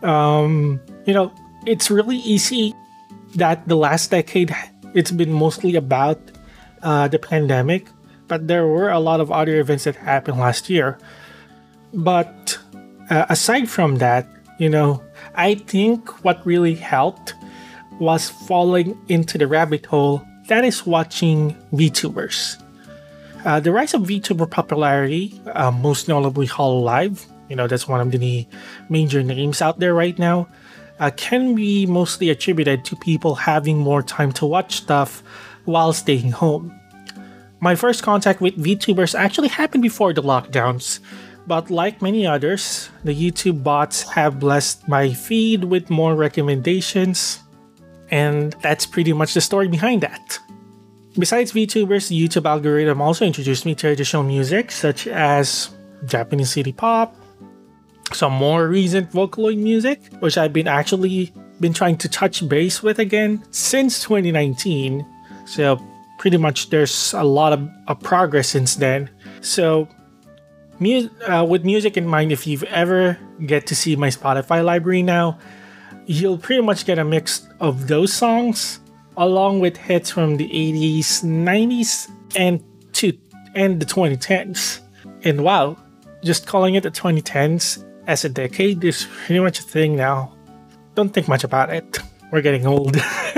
Um, 0.00 0.80
you 1.04 1.12
know, 1.12 1.30
it's 1.66 1.90
really 1.90 2.16
easy 2.16 2.72
that 3.36 3.68
the 3.68 3.76
last 3.76 4.10
decade 4.10 4.56
it's 4.94 5.10
been 5.10 5.30
mostly 5.32 5.76
about 5.76 6.18
uh, 6.82 7.08
the 7.08 7.18
pandemic, 7.18 7.88
but 8.26 8.48
there 8.48 8.66
were 8.66 8.88
a 8.88 8.98
lot 8.98 9.20
of 9.20 9.30
other 9.30 9.60
events 9.60 9.84
that 9.84 9.96
happened 9.96 10.40
last 10.40 10.70
year. 10.70 10.96
But 11.92 12.58
uh, 13.10 13.26
aside 13.28 13.68
from 13.68 13.96
that, 13.96 14.26
you 14.58 14.70
know, 14.70 15.04
I 15.34 15.56
think 15.56 16.24
what 16.24 16.40
really 16.46 16.74
helped 16.74 17.34
was 18.00 18.30
falling 18.30 18.96
into 19.08 19.36
the 19.36 19.46
rabbit 19.46 19.84
hole 19.84 20.24
that 20.48 20.64
is 20.64 20.86
watching 20.86 21.54
VTubers. 21.74 22.56
Uh, 23.44 23.58
the 23.58 23.72
rise 23.72 23.94
of 23.94 24.02
VTuber 24.02 24.50
popularity, 24.50 25.40
uh, 25.54 25.70
most 25.70 26.08
notably 26.08 26.46
Hololive, 26.46 27.24
you 27.48 27.56
know, 27.56 27.66
that's 27.66 27.88
one 27.88 28.00
of 28.00 28.10
the 28.10 28.46
major 28.88 29.22
names 29.22 29.62
out 29.62 29.78
there 29.78 29.94
right 29.94 30.18
now, 30.18 30.46
uh, 30.98 31.10
can 31.16 31.54
be 31.54 31.86
mostly 31.86 32.28
attributed 32.28 32.84
to 32.84 32.96
people 32.96 33.34
having 33.34 33.78
more 33.78 34.02
time 34.02 34.30
to 34.32 34.46
watch 34.46 34.76
stuff 34.76 35.22
while 35.64 35.92
staying 35.92 36.30
home. 36.30 36.72
My 37.60 37.74
first 37.74 38.02
contact 38.02 38.40
with 38.40 38.56
VTubers 38.56 39.18
actually 39.18 39.48
happened 39.48 39.82
before 39.82 40.12
the 40.12 40.22
lockdowns, 40.22 41.00
but 41.46 41.70
like 41.70 42.02
many 42.02 42.26
others, 42.26 42.90
the 43.04 43.14
YouTube 43.14 43.62
bots 43.62 44.02
have 44.10 44.38
blessed 44.38 44.86
my 44.86 45.12
feed 45.12 45.64
with 45.64 45.90
more 45.90 46.14
recommendations, 46.14 47.40
and 48.10 48.52
that's 48.62 48.86
pretty 48.86 49.12
much 49.12 49.34
the 49.34 49.40
story 49.40 49.68
behind 49.68 50.02
that. 50.02 50.38
Besides 51.18 51.52
VTubers, 51.52 52.08
the 52.08 52.28
YouTube 52.28 52.46
algorithm 52.46 53.00
also 53.00 53.26
introduced 53.26 53.66
me 53.66 53.74
to 53.76 53.88
additional 53.88 54.22
music 54.22 54.70
such 54.70 55.06
as 55.08 55.70
Japanese 56.06 56.52
city 56.52 56.72
pop, 56.72 57.14
some 58.12 58.32
more 58.32 58.68
recent 58.68 59.10
Vocaloid 59.10 59.58
music, 59.58 60.00
which 60.20 60.38
I've 60.38 60.52
been 60.52 60.68
actually 60.68 61.32
been 61.60 61.72
trying 61.72 61.98
to 61.98 62.08
touch 62.08 62.48
base 62.48 62.82
with 62.82 62.98
again 62.98 63.44
since 63.50 64.02
2019. 64.04 65.04
So 65.46 65.78
pretty 66.18 66.36
much 66.36 66.70
there's 66.70 67.12
a 67.12 67.24
lot 67.24 67.52
of, 67.52 67.68
of 67.88 68.00
progress 68.00 68.48
since 68.48 68.76
then. 68.76 69.10
So 69.40 69.88
mu- 70.78 71.10
uh, 71.26 71.44
with 71.48 71.64
music 71.64 71.96
in 71.96 72.06
mind, 72.06 72.30
if 72.30 72.46
you've 72.46 72.62
ever 72.64 73.18
get 73.46 73.66
to 73.66 73.74
see 73.74 73.96
my 73.96 74.08
Spotify 74.08 74.64
library 74.64 75.02
now, 75.02 75.38
you'll 76.06 76.38
pretty 76.38 76.62
much 76.62 76.86
get 76.86 76.98
a 76.98 77.04
mix 77.04 77.48
of 77.58 77.88
those 77.88 78.12
songs 78.12 78.80
along 79.20 79.60
with 79.60 79.76
hits 79.76 80.10
from 80.10 80.38
the 80.38 80.48
80s, 80.48 81.22
90s, 81.22 82.10
and 82.34 82.64
to 82.94 83.12
and 83.54 83.78
the 83.78 83.86
2010s. 83.86 84.80
And 85.22 85.44
wow, 85.44 85.76
just 86.24 86.46
calling 86.46 86.74
it 86.74 86.82
the 86.82 86.90
2010s 86.90 87.84
as 88.06 88.24
a 88.24 88.28
decade 88.28 88.82
is 88.82 89.06
pretty 89.26 89.40
much 89.40 89.60
a 89.60 89.62
thing 89.62 89.94
now. 89.94 90.34
Don't 90.94 91.12
think 91.12 91.28
much 91.28 91.44
about 91.44 91.70
it. 91.70 91.98
We're 92.32 92.40
getting 92.40 92.66
old. 92.66 92.96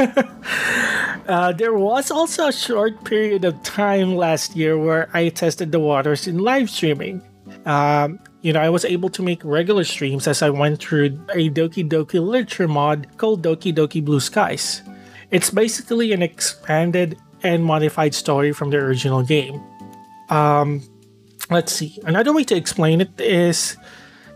uh, 1.28 1.52
there 1.52 1.74
was 1.74 2.10
also 2.10 2.48
a 2.48 2.52
short 2.52 3.04
period 3.04 3.44
of 3.44 3.60
time 3.62 4.14
last 4.14 4.54
year 4.54 4.78
where 4.78 5.08
I 5.14 5.30
tested 5.30 5.72
the 5.72 5.80
waters 5.80 6.28
in 6.28 6.38
live 6.38 6.70
streaming. 6.70 7.22
Um, 7.64 8.20
you 8.42 8.52
know, 8.52 8.60
I 8.60 8.68
was 8.68 8.84
able 8.84 9.08
to 9.10 9.22
make 9.22 9.42
regular 9.44 9.84
streams 9.84 10.28
as 10.28 10.42
I 10.42 10.50
went 10.50 10.80
through 10.80 11.06
a 11.34 11.48
Doki 11.50 11.88
Doki 11.88 12.24
literature 12.24 12.68
mod 12.68 13.06
called 13.16 13.42
Doki 13.42 13.74
Doki 13.74 14.04
Blue 14.04 14.20
Skies. 14.20 14.82
It's 15.32 15.50
basically 15.50 16.12
an 16.12 16.20
expanded 16.20 17.18
and 17.42 17.64
modified 17.64 18.14
story 18.14 18.52
from 18.52 18.70
the 18.70 18.76
original 18.76 19.22
game. 19.22 19.60
Um, 20.28 20.82
let's 21.50 21.72
see. 21.72 21.98
Another 22.04 22.32
way 22.32 22.44
to 22.44 22.54
explain 22.54 23.00
it 23.00 23.18
is 23.18 23.76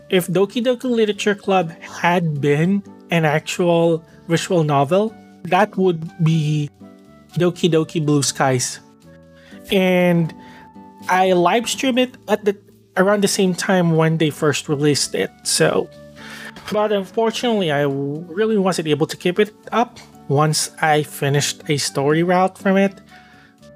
if 0.09 0.27
Doki 0.27 0.63
Doki 0.63 0.89
Literature 0.89 1.35
Club 1.35 1.69
had 1.81 2.41
been 2.41 2.83
an 3.11 3.25
actual 3.25 4.03
visual 4.27 4.63
novel, 4.63 5.15
that 5.43 5.77
would 5.77 6.01
be 6.23 6.69
Doki 7.33 7.69
Doki 7.69 8.03
Blue 8.03 8.23
Skies. 8.23 8.79
And 9.71 10.33
I 11.09 11.33
live 11.33 11.69
streamed 11.69 11.99
it 11.99 12.17
at 12.27 12.43
the 12.43 12.57
around 12.97 13.21
the 13.21 13.27
same 13.27 13.53
time 13.53 13.95
when 13.95 14.17
they 14.17 14.31
first 14.31 14.67
released 14.67 15.13
it. 15.13 15.29
So, 15.43 15.87
but 16.71 16.91
unfortunately, 16.91 17.71
I 17.71 17.83
really 17.83 18.57
wasn't 18.57 18.87
able 18.87 19.05
to 19.05 19.15
keep 19.15 19.37
it 19.37 19.53
up 19.71 19.99
once 20.27 20.71
I 20.81 21.03
finished 21.03 21.63
a 21.69 21.77
story 21.77 22.23
route 22.23 22.57
from 22.57 22.77
it. 22.77 22.99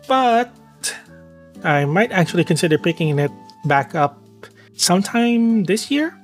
But 0.08 0.52
I 1.64 1.86
might 1.86 2.12
actually 2.12 2.44
consider 2.44 2.78
picking 2.78 3.18
it 3.20 3.32
back 3.66 3.96
up 3.96 4.22
sometime 4.74 5.64
this 5.66 5.92
year 5.92 6.18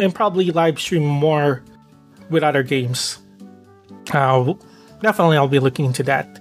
and 0.00 0.14
probably 0.14 0.50
live 0.50 0.80
stream 0.80 1.04
more 1.06 1.62
with 2.30 2.42
other 2.42 2.62
games. 2.62 3.18
Uh, 4.12 4.54
definitely, 5.00 5.36
I'll 5.36 5.48
be 5.48 5.58
looking 5.58 5.84
into 5.84 6.02
that. 6.04 6.40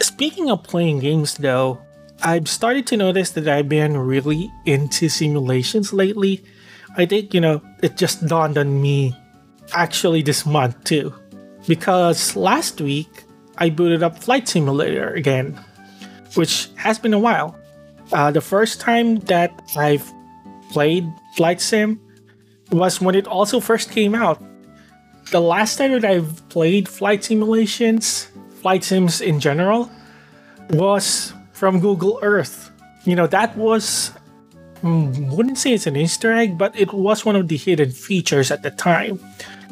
Speaking 0.00 0.50
of 0.50 0.62
playing 0.62 1.00
games, 1.00 1.34
though, 1.36 1.80
I've 2.22 2.48
started 2.48 2.86
to 2.88 2.96
notice 2.96 3.30
that 3.32 3.46
I've 3.48 3.68
been 3.68 3.96
really 3.96 4.50
into 4.64 5.08
simulations 5.08 5.92
lately. 5.92 6.44
I 6.96 7.06
think, 7.06 7.34
you 7.34 7.40
know, 7.40 7.62
it 7.82 7.96
just 7.96 8.26
dawned 8.26 8.58
on 8.58 8.80
me 8.80 9.14
actually 9.72 10.22
this 10.22 10.46
month 10.46 10.82
too. 10.84 11.14
Because 11.68 12.34
last 12.34 12.80
week, 12.80 13.24
I 13.58 13.68
booted 13.68 14.02
up 14.02 14.18
Flight 14.18 14.48
Simulator 14.48 15.10
again, 15.10 15.52
which 16.34 16.70
has 16.76 16.98
been 16.98 17.12
a 17.12 17.18
while. 17.18 17.54
Uh, 18.10 18.30
the 18.30 18.40
first 18.40 18.80
time 18.80 19.16
that 19.28 19.52
I've 19.76 20.10
played 20.72 21.04
Flight 21.36 21.60
Sim 21.60 22.00
was 22.72 23.02
when 23.02 23.14
it 23.14 23.26
also 23.26 23.60
first 23.60 23.90
came 23.90 24.14
out. 24.14 24.42
The 25.30 25.40
last 25.40 25.76
time 25.76 25.92
that 25.92 26.06
I've 26.06 26.40
played 26.48 26.88
flight 26.88 27.22
simulations, 27.22 28.28
flight 28.62 28.82
sims 28.82 29.20
in 29.20 29.38
general, 29.38 29.90
was 30.70 31.34
from 31.52 31.80
Google 31.80 32.18
Earth. 32.22 32.70
You 33.04 33.14
know, 33.14 33.26
that 33.26 33.54
was, 33.58 34.12
hmm, 34.80 35.28
wouldn't 35.28 35.58
say 35.58 35.74
it's 35.74 35.86
an 35.86 35.96
Easter 35.96 36.32
egg, 36.32 36.56
but 36.56 36.74
it 36.78 36.94
was 36.94 37.26
one 37.26 37.36
of 37.36 37.48
the 37.48 37.58
hidden 37.58 37.90
features 37.90 38.50
at 38.50 38.62
the 38.62 38.70
time. 38.70 39.20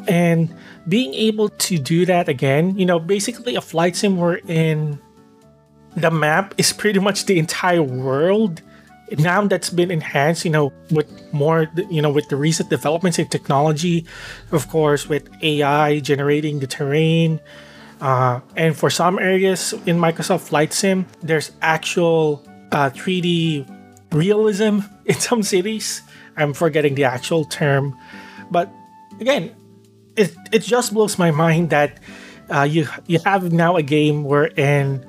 And 0.07 0.53
being 0.87 1.13
able 1.13 1.49
to 1.49 1.77
do 1.77 2.05
that 2.05 2.29
again, 2.29 2.77
you 2.77 2.85
know, 2.85 2.99
basically 2.99 3.55
a 3.55 3.61
flight 3.61 3.95
sim 3.95 4.17
wherein 4.17 4.99
the 5.95 6.11
map 6.11 6.53
is 6.57 6.71
pretty 6.71 6.99
much 6.99 7.25
the 7.25 7.39
entire 7.39 7.83
world 7.83 8.61
now 9.17 9.45
that's 9.47 9.69
been 9.69 9.91
enhanced, 9.91 10.43
you 10.43 10.51
know, 10.51 10.73
with 10.91 11.07
more, 11.33 11.67
you 11.89 12.01
know, 12.01 12.11
with 12.11 12.27
the 12.29 12.35
recent 12.35 12.69
developments 12.69 13.19
in 13.19 13.27
technology, 13.27 14.05
of 14.51 14.67
course, 14.69 15.07
with 15.07 15.29
AI 15.41 15.99
generating 15.99 16.59
the 16.59 16.67
terrain. 16.67 17.39
Uh, 18.01 18.41
and 18.55 18.75
for 18.75 18.89
some 18.89 19.17
areas 19.17 19.73
in 19.85 19.97
Microsoft 19.97 20.41
Flight 20.41 20.73
Sim, 20.73 21.05
there's 21.21 21.51
actual 21.61 22.43
uh, 22.71 22.89
3D 22.89 23.65
realism 24.11 24.79
in 25.05 25.15
some 25.15 25.41
cities. 25.41 26.01
I'm 26.35 26.53
forgetting 26.53 26.95
the 26.95 27.05
actual 27.05 27.45
term. 27.45 27.97
But 28.51 28.71
again, 29.19 29.55
it, 30.17 30.35
it 30.51 30.63
just 30.63 30.93
blows 30.93 31.17
my 31.17 31.31
mind 31.31 31.69
that 31.69 31.99
uh, 32.53 32.63
you 32.63 32.87
you 33.07 33.19
have 33.25 33.51
now 33.53 33.75
a 33.77 33.83
game 33.83 34.23
wherein 34.23 35.05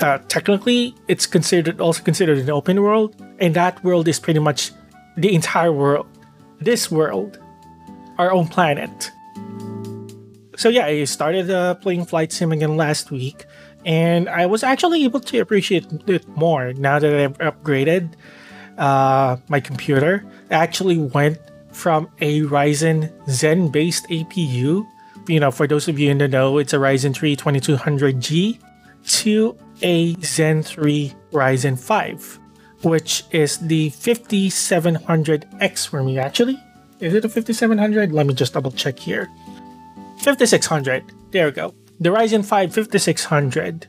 uh, 0.00 0.18
technically 0.28 0.94
it's 1.08 1.26
considered 1.26 1.80
also 1.80 2.02
considered 2.02 2.38
an 2.38 2.50
open 2.50 2.82
world 2.82 3.14
and 3.38 3.54
that 3.54 3.82
world 3.84 4.08
is 4.08 4.18
pretty 4.18 4.40
much 4.40 4.72
the 5.16 5.34
entire 5.34 5.72
world 5.72 6.06
this 6.60 6.90
world 6.90 7.38
our 8.18 8.30
own 8.30 8.46
planet. 8.46 9.10
So 10.56 10.68
yeah 10.68 10.86
i 10.86 11.04
started 11.04 11.50
uh, 11.50 11.74
playing 11.76 12.04
flight 12.04 12.32
sim 12.32 12.52
again 12.52 12.76
last 12.76 13.10
week 13.10 13.46
and 13.84 14.28
i 14.28 14.46
was 14.46 14.62
actually 14.62 15.02
able 15.02 15.18
to 15.18 15.38
appreciate 15.40 15.86
it 16.06 16.28
more 16.36 16.72
now 16.74 17.00
that 17.00 17.12
i've 17.12 17.38
upgraded 17.38 18.14
uh, 18.78 19.36
my 19.48 19.60
computer. 19.60 20.24
I 20.50 20.54
actually 20.54 20.98
went 20.98 21.38
from 21.72 22.08
a 22.20 22.42
ryzen 22.42 23.10
zen 23.28 23.68
based 23.68 24.06
apu 24.08 24.86
you 25.28 25.40
know 25.40 25.50
for 25.50 25.66
those 25.66 25.88
of 25.88 25.98
you 25.98 26.10
in 26.10 26.18
the 26.18 26.28
know 26.28 26.58
it's 26.58 26.72
a 26.72 26.76
ryzen 26.76 27.14
3 27.14 27.36
2200g 27.36 28.58
to 29.06 29.56
a 29.82 30.14
Zen 30.20 30.62
3 30.62 31.12
Ryzen 31.32 31.78
5, 31.78 32.38
which 32.82 33.24
is 33.30 33.58
the 33.58 33.90
5700X 33.90 35.88
for 35.88 36.02
me 36.02 36.18
actually. 36.18 36.58
Is 37.00 37.14
it 37.14 37.24
a 37.24 37.28
5700? 37.28 38.12
Let 38.12 38.26
me 38.26 38.34
just 38.34 38.52
double 38.54 38.70
check 38.70 38.98
here. 38.98 39.28
5600. 40.20 41.04
There 41.32 41.46
we 41.46 41.52
go. 41.52 41.74
The 42.00 42.10
Ryzen 42.10 42.44
5 42.44 42.74
5600. 42.74 43.86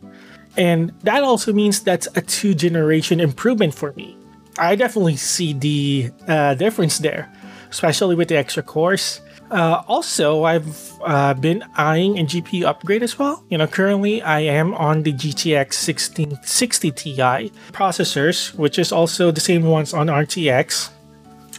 And 0.55 0.91
that 1.01 1.23
also 1.23 1.53
means 1.53 1.81
that's 1.81 2.07
a 2.15 2.21
two 2.21 2.53
generation 2.53 3.19
improvement 3.19 3.73
for 3.73 3.93
me. 3.93 4.17
I 4.57 4.75
definitely 4.75 5.15
see 5.15 5.53
the 5.53 6.11
uh, 6.27 6.53
difference 6.53 6.99
there, 6.99 7.31
especially 7.73 8.15
with 8.15 8.27
the 8.29 8.37
extra 8.37 8.61
cores. 8.61 9.19
Uh, 9.49 9.81
also, 9.87 10.43
I've 10.43 10.93
uh, 11.01 11.33
been 11.33 11.63
eyeing 11.75 12.19
a 12.19 12.23
GPU 12.23 12.65
upgrade 12.65 13.03
as 13.03 13.17
well. 13.17 13.43
You 13.49 13.57
know, 13.57 13.67
currently 13.67 14.21
I 14.21 14.41
am 14.41 14.73
on 14.75 15.03
the 15.03 15.11
GTX 15.11 15.73
1660 15.81 16.91
Ti 16.91 17.51
processors, 17.71 18.53
which 18.55 18.77
is 18.77 18.91
also 18.91 19.31
the 19.31 19.41
same 19.41 19.63
ones 19.63 19.93
on 19.93 20.07
RTX. 20.07 20.89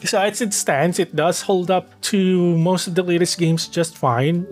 So 0.04 0.20
as 0.20 0.40
it 0.40 0.54
stands, 0.54 0.98
it 0.98 1.16
does 1.16 1.42
hold 1.42 1.70
up 1.70 1.86
to 2.12 2.56
most 2.58 2.86
of 2.86 2.94
the 2.94 3.02
latest 3.02 3.38
games 3.38 3.66
just 3.66 3.96
fine, 3.96 4.46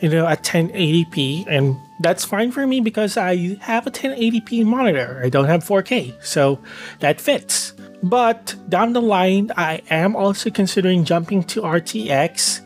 you 0.00 0.08
know, 0.08 0.26
at 0.26 0.44
1080p. 0.44 1.46
And 1.48 1.76
that's 2.00 2.24
fine 2.24 2.52
for 2.52 2.66
me 2.66 2.80
because 2.80 3.16
I 3.16 3.56
have 3.60 3.86
a 3.86 3.90
1080p 3.90 4.64
monitor. 4.64 5.20
I 5.24 5.30
don't 5.30 5.46
have 5.46 5.64
4K, 5.64 6.22
so 6.22 6.60
that 7.00 7.20
fits. 7.20 7.74
But 8.02 8.54
down 8.68 8.92
the 8.92 9.02
line, 9.02 9.50
I 9.56 9.82
am 9.90 10.14
also 10.14 10.50
considering 10.50 11.04
jumping 11.04 11.42
to 11.44 11.62
RTX. 11.62 12.60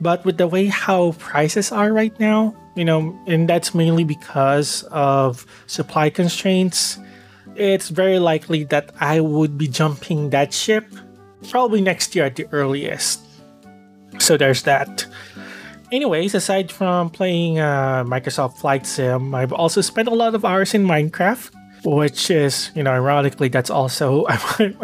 But 0.00 0.24
with 0.24 0.38
the 0.38 0.46
way 0.46 0.66
how 0.66 1.12
prices 1.18 1.72
are 1.72 1.92
right 1.92 2.18
now, 2.20 2.54
you 2.76 2.84
know, 2.84 3.18
and 3.26 3.48
that's 3.48 3.74
mainly 3.74 4.04
because 4.04 4.84
of 4.90 5.46
supply 5.66 6.10
constraints, 6.10 6.98
it's 7.56 7.88
very 7.88 8.18
likely 8.18 8.64
that 8.64 8.94
I 9.00 9.20
would 9.20 9.58
be 9.58 9.66
jumping 9.66 10.30
that 10.30 10.52
ship 10.52 10.86
probably 11.50 11.80
next 11.80 12.14
year 12.14 12.26
at 12.26 12.36
the 12.36 12.46
earliest. 12.52 13.20
So 14.18 14.36
there's 14.36 14.62
that. 14.62 15.06
Anyways, 15.90 16.34
aside 16.34 16.70
from 16.70 17.10
playing 17.10 17.58
uh, 17.58 18.04
Microsoft 18.04 18.58
Flight 18.58 18.86
Sim, 18.86 19.34
I've 19.34 19.52
also 19.52 19.80
spent 19.80 20.08
a 20.08 20.14
lot 20.14 20.34
of 20.34 20.44
hours 20.44 20.74
in 20.74 20.84
Minecraft, 20.84 21.50
which 21.84 22.30
is, 22.30 22.70
you 22.74 22.82
know, 22.82 22.90
ironically, 22.90 23.48
that's 23.48 23.70
also 23.70 24.24
a, 24.26 24.36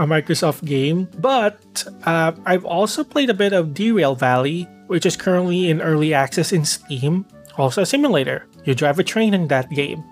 Microsoft 0.07 0.65
game. 0.65 1.09
But 1.19 1.85
uh, 2.05 2.33
I've 2.47 2.65
also 2.65 3.05
played 3.05 3.31
a 3.31 3.35
bit 3.35 3.53
of 3.53 3.75
Derail 3.75 4.15
Valley, 4.15 4.69
which 4.87 5.07
is 5.07 5.17
currently 5.17 5.71
in 5.71 5.81
early 5.81 6.15
access 6.15 6.53
in 6.53 6.65
Steam. 6.65 7.27
Also 7.59 7.83
a 7.83 7.87
simulator. 7.87 8.47
You 8.65 8.75
drive 8.75 8.99
a 8.99 9.05
train 9.05 9.35
in 9.35 9.49
that 9.49 9.71
game. 9.71 10.03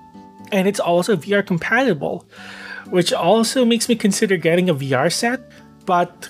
And 0.53 0.69
it's 0.69 0.81
also 0.81 1.17
VR 1.17 1.45
compatible, 1.47 2.27
which 2.91 3.13
also 3.13 3.65
makes 3.65 3.89
me 3.89 3.97
consider 3.97 4.37
getting 4.37 4.69
a 4.69 4.75
VR 4.75 5.11
set 5.13 5.41
but 5.87 6.29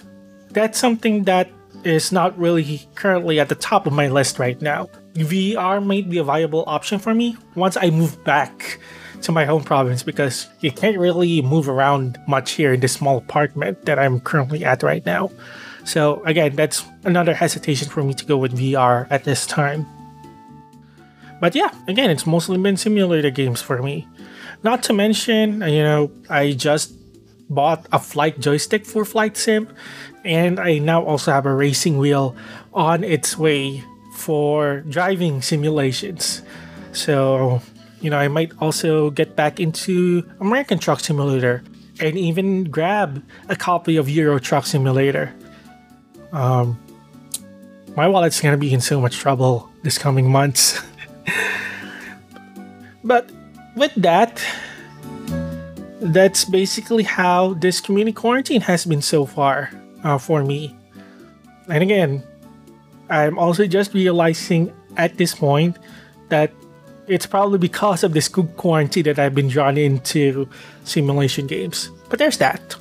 that's 0.50 0.78
something 0.78 1.24
that 1.24 1.50
is 1.84 2.12
not 2.12 2.38
really 2.38 2.86
currently 2.94 3.40
at 3.40 3.48
the 3.48 3.54
top 3.54 3.86
of 3.86 3.92
my 3.92 4.08
list 4.08 4.38
right 4.38 4.60
now. 4.62 4.88
VR 5.14 5.84
might 5.84 6.08
be 6.08 6.18
a 6.18 6.24
viable 6.24 6.64
option 6.66 6.98
for 6.98 7.14
me 7.14 7.36
once 7.54 7.76
I 7.76 7.90
move 7.90 8.22
back 8.24 8.78
to 9.22 9.32
my 9.32 9.44
home 9.44 9.62
province 9.62 10.02
because 10.02 10.48
you 10.60 10.70
can't 10.70 10.98
really 10.98 11.42
move 11.42 11.68
around 11.68 12.18
much 12.26 12.52
here 12.52 12.72
in 12.72 12.80
this 12.80 12.92
small 12.92 13.18
apartment 13.18 13.84
that 13.86 13.98
I'm 13.98 14.20
currently 14.20 14.64
at 14.64 14.82
right 14.82 15.04
now. 15.04 15.30
So, 15.84 16.22
again, 16.24 16.54
that's 16.54 16.84
another 17.04 17.34
hesitation 17.34 17.88
for 17.88 18.02
me 18.02 18.14
to 18.14 18.24
go 18.24 18.36
with 18.36 18.56
VR 18.56 19.06
at 19.10 19.24
this 19.24 19.46
time. 19.46 19.86
But 21.40 21.54
yeah, 21.56 21.70
again, 21.88 22.10
it's 22.10 22.26
mostly 22.26 22.56
been 22.58 22.76
simulator 22.76 23.30
games 23.30 23.60
for 23.60 23.82
me. 23.82 24.06
Not 24.62 24.84
to 24.84 24.92
mention, 24.92 25.60
you 25.62 25.82
know, 25.82 26.12
I 26.30 26.52
just 26.52 26.94
bought 27.50 27.86
a 27.90 27.98
flight 27.98 28.38
joystick 28.38 28.86
for 28.86 29.04
Flight 29.04 29.36
Sim, 29.36 29.68
and 30.24 30.60
I 30.60 30.78
now 30.78 31.02
also 31.02 31.32
have 31.32 31.46
a 31.46 31.54
racing 31.54 31.98
wheel 31.98 32.36
on 32.72 33.02
its 33.02 33.36
way 33.36 33.82
for 34.14 34.80
driving 34.82 35.42
simulations. 35.42 36.42
So, 36.92 37.60
you 38.02 38.10
know, 38.10 38.18
I 38.18 38.28
might 38.28 38.52
also 38.60 39.10
get 39.10 39.36
back 39.36 39.60
into 39.60 40.28
American 40.40 40.78
Truck 40.78 41.00
Simulator 41.00 41.62
and 42.00 42.18
even 42.18 42.64
grab 42.64 43.22
a 43.48 43.54
copy 43.54 43.96
of 43.96 44.10
Euro 44.10 44.38
Truck 44.38 44.66
Simulator. 44.66 45.32
Um, 46.32 46.78
my 47.96 48.08
wallet's 48.08 48.40
gonna 48.40 48.56
be 48.56 48.72
in 48.74 48.80
so 48.80 49.00
much 49.00 49.18
trouble 49.18 49.70
this 49.84 49.98
coming 49.98 50.30
months. 50.30 50.82
but 53.04 53.30
with 53.76 53.94
that, 53.94 54.42
that's 56.00 56.44
basically 56.44 57.04
how 57.04 57.54
this 57.54 57.80
community 57.80 58.12
quarantine 58.12 58.62
has 58.62 58.84
been 58.84 59.02
so 59.02 59.26
far 59.26 59.70
uh, 60.02 60.18
for 60.18 60.44
me. 60.44 60.74
And 61.68 61.82
again, 61.84 62.24
I'm 63.08 63.38
also 63.38 63.66
just 63.66 63.94
realizing 63.94 64.72
at 64.96 65.18
this 65.18 65.34
point 65.34 65.78
that 66.28 66.50
it's 67.06 67.26
probably 67.26 67.58
because 67.58 68.04
of 68.04 68.12
this 68.12 68.28
group 68.28 68.56
quarantine 68.56 69.04
that 69.04 69.18
I've 69.18 69.34
been 69.34 69.48
drawn 69.48 69.76
into 69.76 70.48
simulation 70.84 71.46
games. 71.46 71.90
But 72.08 72.18
there's 72.18 72.38
that. 72.38 72.76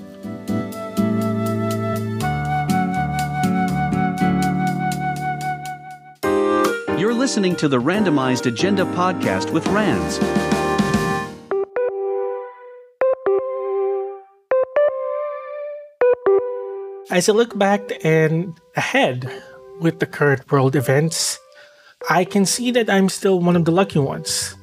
You're 7.00 7.16
listening 7.16 7.56
to 7.58 7.68
the 7.68 7.82
Randomized 7.82 8.46
Agenda 8.46 8.86
podcast 8.86 9.52
with 9.52 9.66
Rands. 9.68 10.20
As 17.10 17.28
I 17.28 17.34
look 17.34 17.58
back 17.58 17.82
and 18.06 18.58
ahead 18.78 19.30
with 19.82 20.00
the 20.00 20.06
current 20.06 20.50
world 20.50 20.76
events, 20.78 21.41
I 22.10 22.26
can 22.26 22.46
see 22.46 22.72
that 22.72 22.90
I'm 22.90 23.10
still 23.10 23.40
one 23.40 23.56
of 23.56 23.66
the 23.66 23.72
lucky 23.72 24.00
ones. 24.00 24.56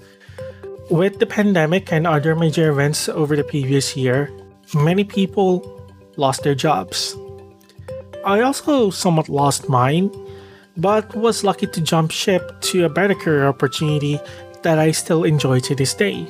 With 0.90 1.18
the 1.18 1.26
pandemic 1.26 1.92
and 1.92 2.06
other 2.06 2.34
major 2.34 2.70
events 2.70 3.08
over 3.08 3.36
the 3.36 3.44
previous 3.44 3.96
year, 3.96 4.30
many 4.74 5.04
people 5.04 5.62
lost 6.16 6.42
their 6.42 6.54
jobs. 6.54 7.16
I 8.24 8.40
also 8.40 8.90
somewhat 8.90 9.28
lost 9.28 9.68
mine, 9.68 10.10
but 10.76 11.14
was 11.14 11.44
lucky 11.44 11.66
to 11.68 11.80
jump 11.80 12.10
ship 12.10 12.60
to 12.72 12.84
a 12.84 12.88
better 12.88 13.14
career 13.14 13.46
opportunity 13.46 14.18
that 14.62 14.78
I 14.78 14.90
still 14.90 15.24
enjoy 15.24 15.60
to 15.60 15.74
this 15.74 15.94
day. 15.94 16.26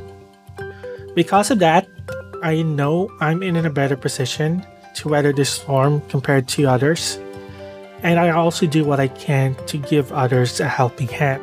Because 1.14 1.51
of 1.51 1.59
that, 1.61 1.88
I 2.42 2.62
know 2.62 3.11
I'm 3.21 3.42
in 3.42 3.57
a 3.57 3.71
better 3.71 3.97
position 3.97 4.64
to 4.97 5.09
weather 5.09 5.33
this 5.33 5.51
storm 5.51 6.01
compared 6.09 6.47
to 6.49 6.66
others, 6.66 7.18
and 8.03 8.19
I 8.19 8.31
also 8.31 8.67
do 8.67 8.85
what 8.85 9.01
I 9.01 9.09
can 9.09 9.55
to 9.67 9.79
give 9.79 10.13
others 10.13 10.61
a 10.61 10.69
helping 10.69 11.09
hand. 11.09 11.43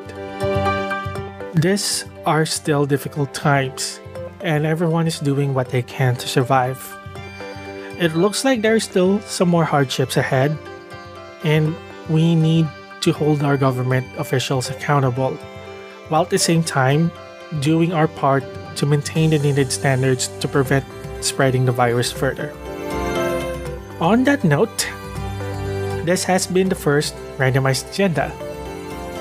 These 1.55 2.05
are 2.25 2.45
still 2.45 2.85
difficult 2.85 3.33
times, 3.33 3.99
and 4.41 4.65
everyone 4.65 5.07
is 5.07 5.19
doing 5.19 5.53
what 5.53 5.69
they 5.69 5.81
can 5.81 6.15
to 6.15 6.27
survive. 6.27 6.79
It 7.97 8.15
looks 8.15 8.43
like 8.43 8.61
there 8.61 8.75
are 8.75 8.79
still 8.79 9.21
some 9.21 9.49
more 9.49 9.63
hardships 9.63 10.17
ahead, 10.17 10.57
and 11.43 11.75
we 12.09 12.35
need 12.35 12.67
to 13.01 13.11
hold 13.11 13.43
our 13.43 13.57
government 13.57 14.05
officials 14.17 14.69
accountable, 14.69 15.35
while 16.09 16.23
at 16.23 16.29
the 16.29 16.39
same 16.39 16.63
time 16.63 17.11
doing 17.61 17.93
our 17.93 18.07
part 18.07 18.43
to 18.75 18.85
maintain 18.85 19.29
the 19.29 19.39
needed 19.39 19.71
standards 19.71 20.27
to 20.39 20.47
prevent 20.47 20.85
spreading 21.21 21.65
the 21.65 21.71
virus 21.71 22.11
further. 22.11 22.51
On 24.01 24.23
that 24.25 24.43
note, 24.43 24.89
this 26.05 26.23
has 26.23 26.47
been 26.47 26.69
the 26.69 26.75
first 26.75 27.15
randomized 27.37 27.89
agenda. 27.91 28.29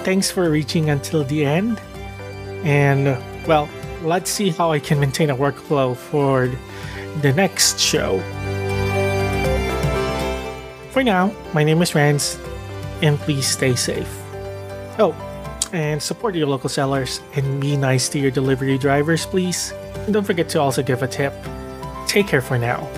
Thanks 0.04 0.30
for 0.30 0.50
reaching 0.50 0.90
until 0.90 1.24
the 1.24 1.44
end. 1.44 1.80
And, 2.64 3.16
well, 3.46 3.68
let's 4.02 4.30
see 4.30 4.50
how 4.50 4.72
I 4.72 4.78
can 4.78 5.00
maintain 5.00 5.30
a 5.30 5.36
workflow 5.36 5.96
for 5.96 6.50
the 7.22 7.32
next 7.32 7.78
show. 7.80 8.18
For 10.90 11.02
now, 11.02 11.34
my 11.52 11.64
name 11.64 11.82
is 11.82 11.94
Rands, 11.94 12.38
and 13.02 13.18
please 13.18 13.46
stay 13.46 13.74
safe. 13.74 14.08
Oh, 14.98 15.12
and 15.72 16.00
support 16.00 16.36
your 16.36 16.46
local 16.46 16.68
sellers 16.68 17.20
and 17.34 17.60
be 17.60 17.76
nice 17.76 18.08
to 18.10 18.18
your 18.18 18.30
delivery 18.30 18.78
drivers, 18.78 19.26
please. 19.26 19.72
And 20.06 20.14
don't 20.14 20.24
forget 20.24 20.48
to 20.50 20.60
also 20.60 20.82
give 20.82 21.02
a 21.02 21.08
tip. 21.08 21.34
Take 22.06 22.28
care 22.28 22.40
for 22.40 22.58
now. 22.58 22.88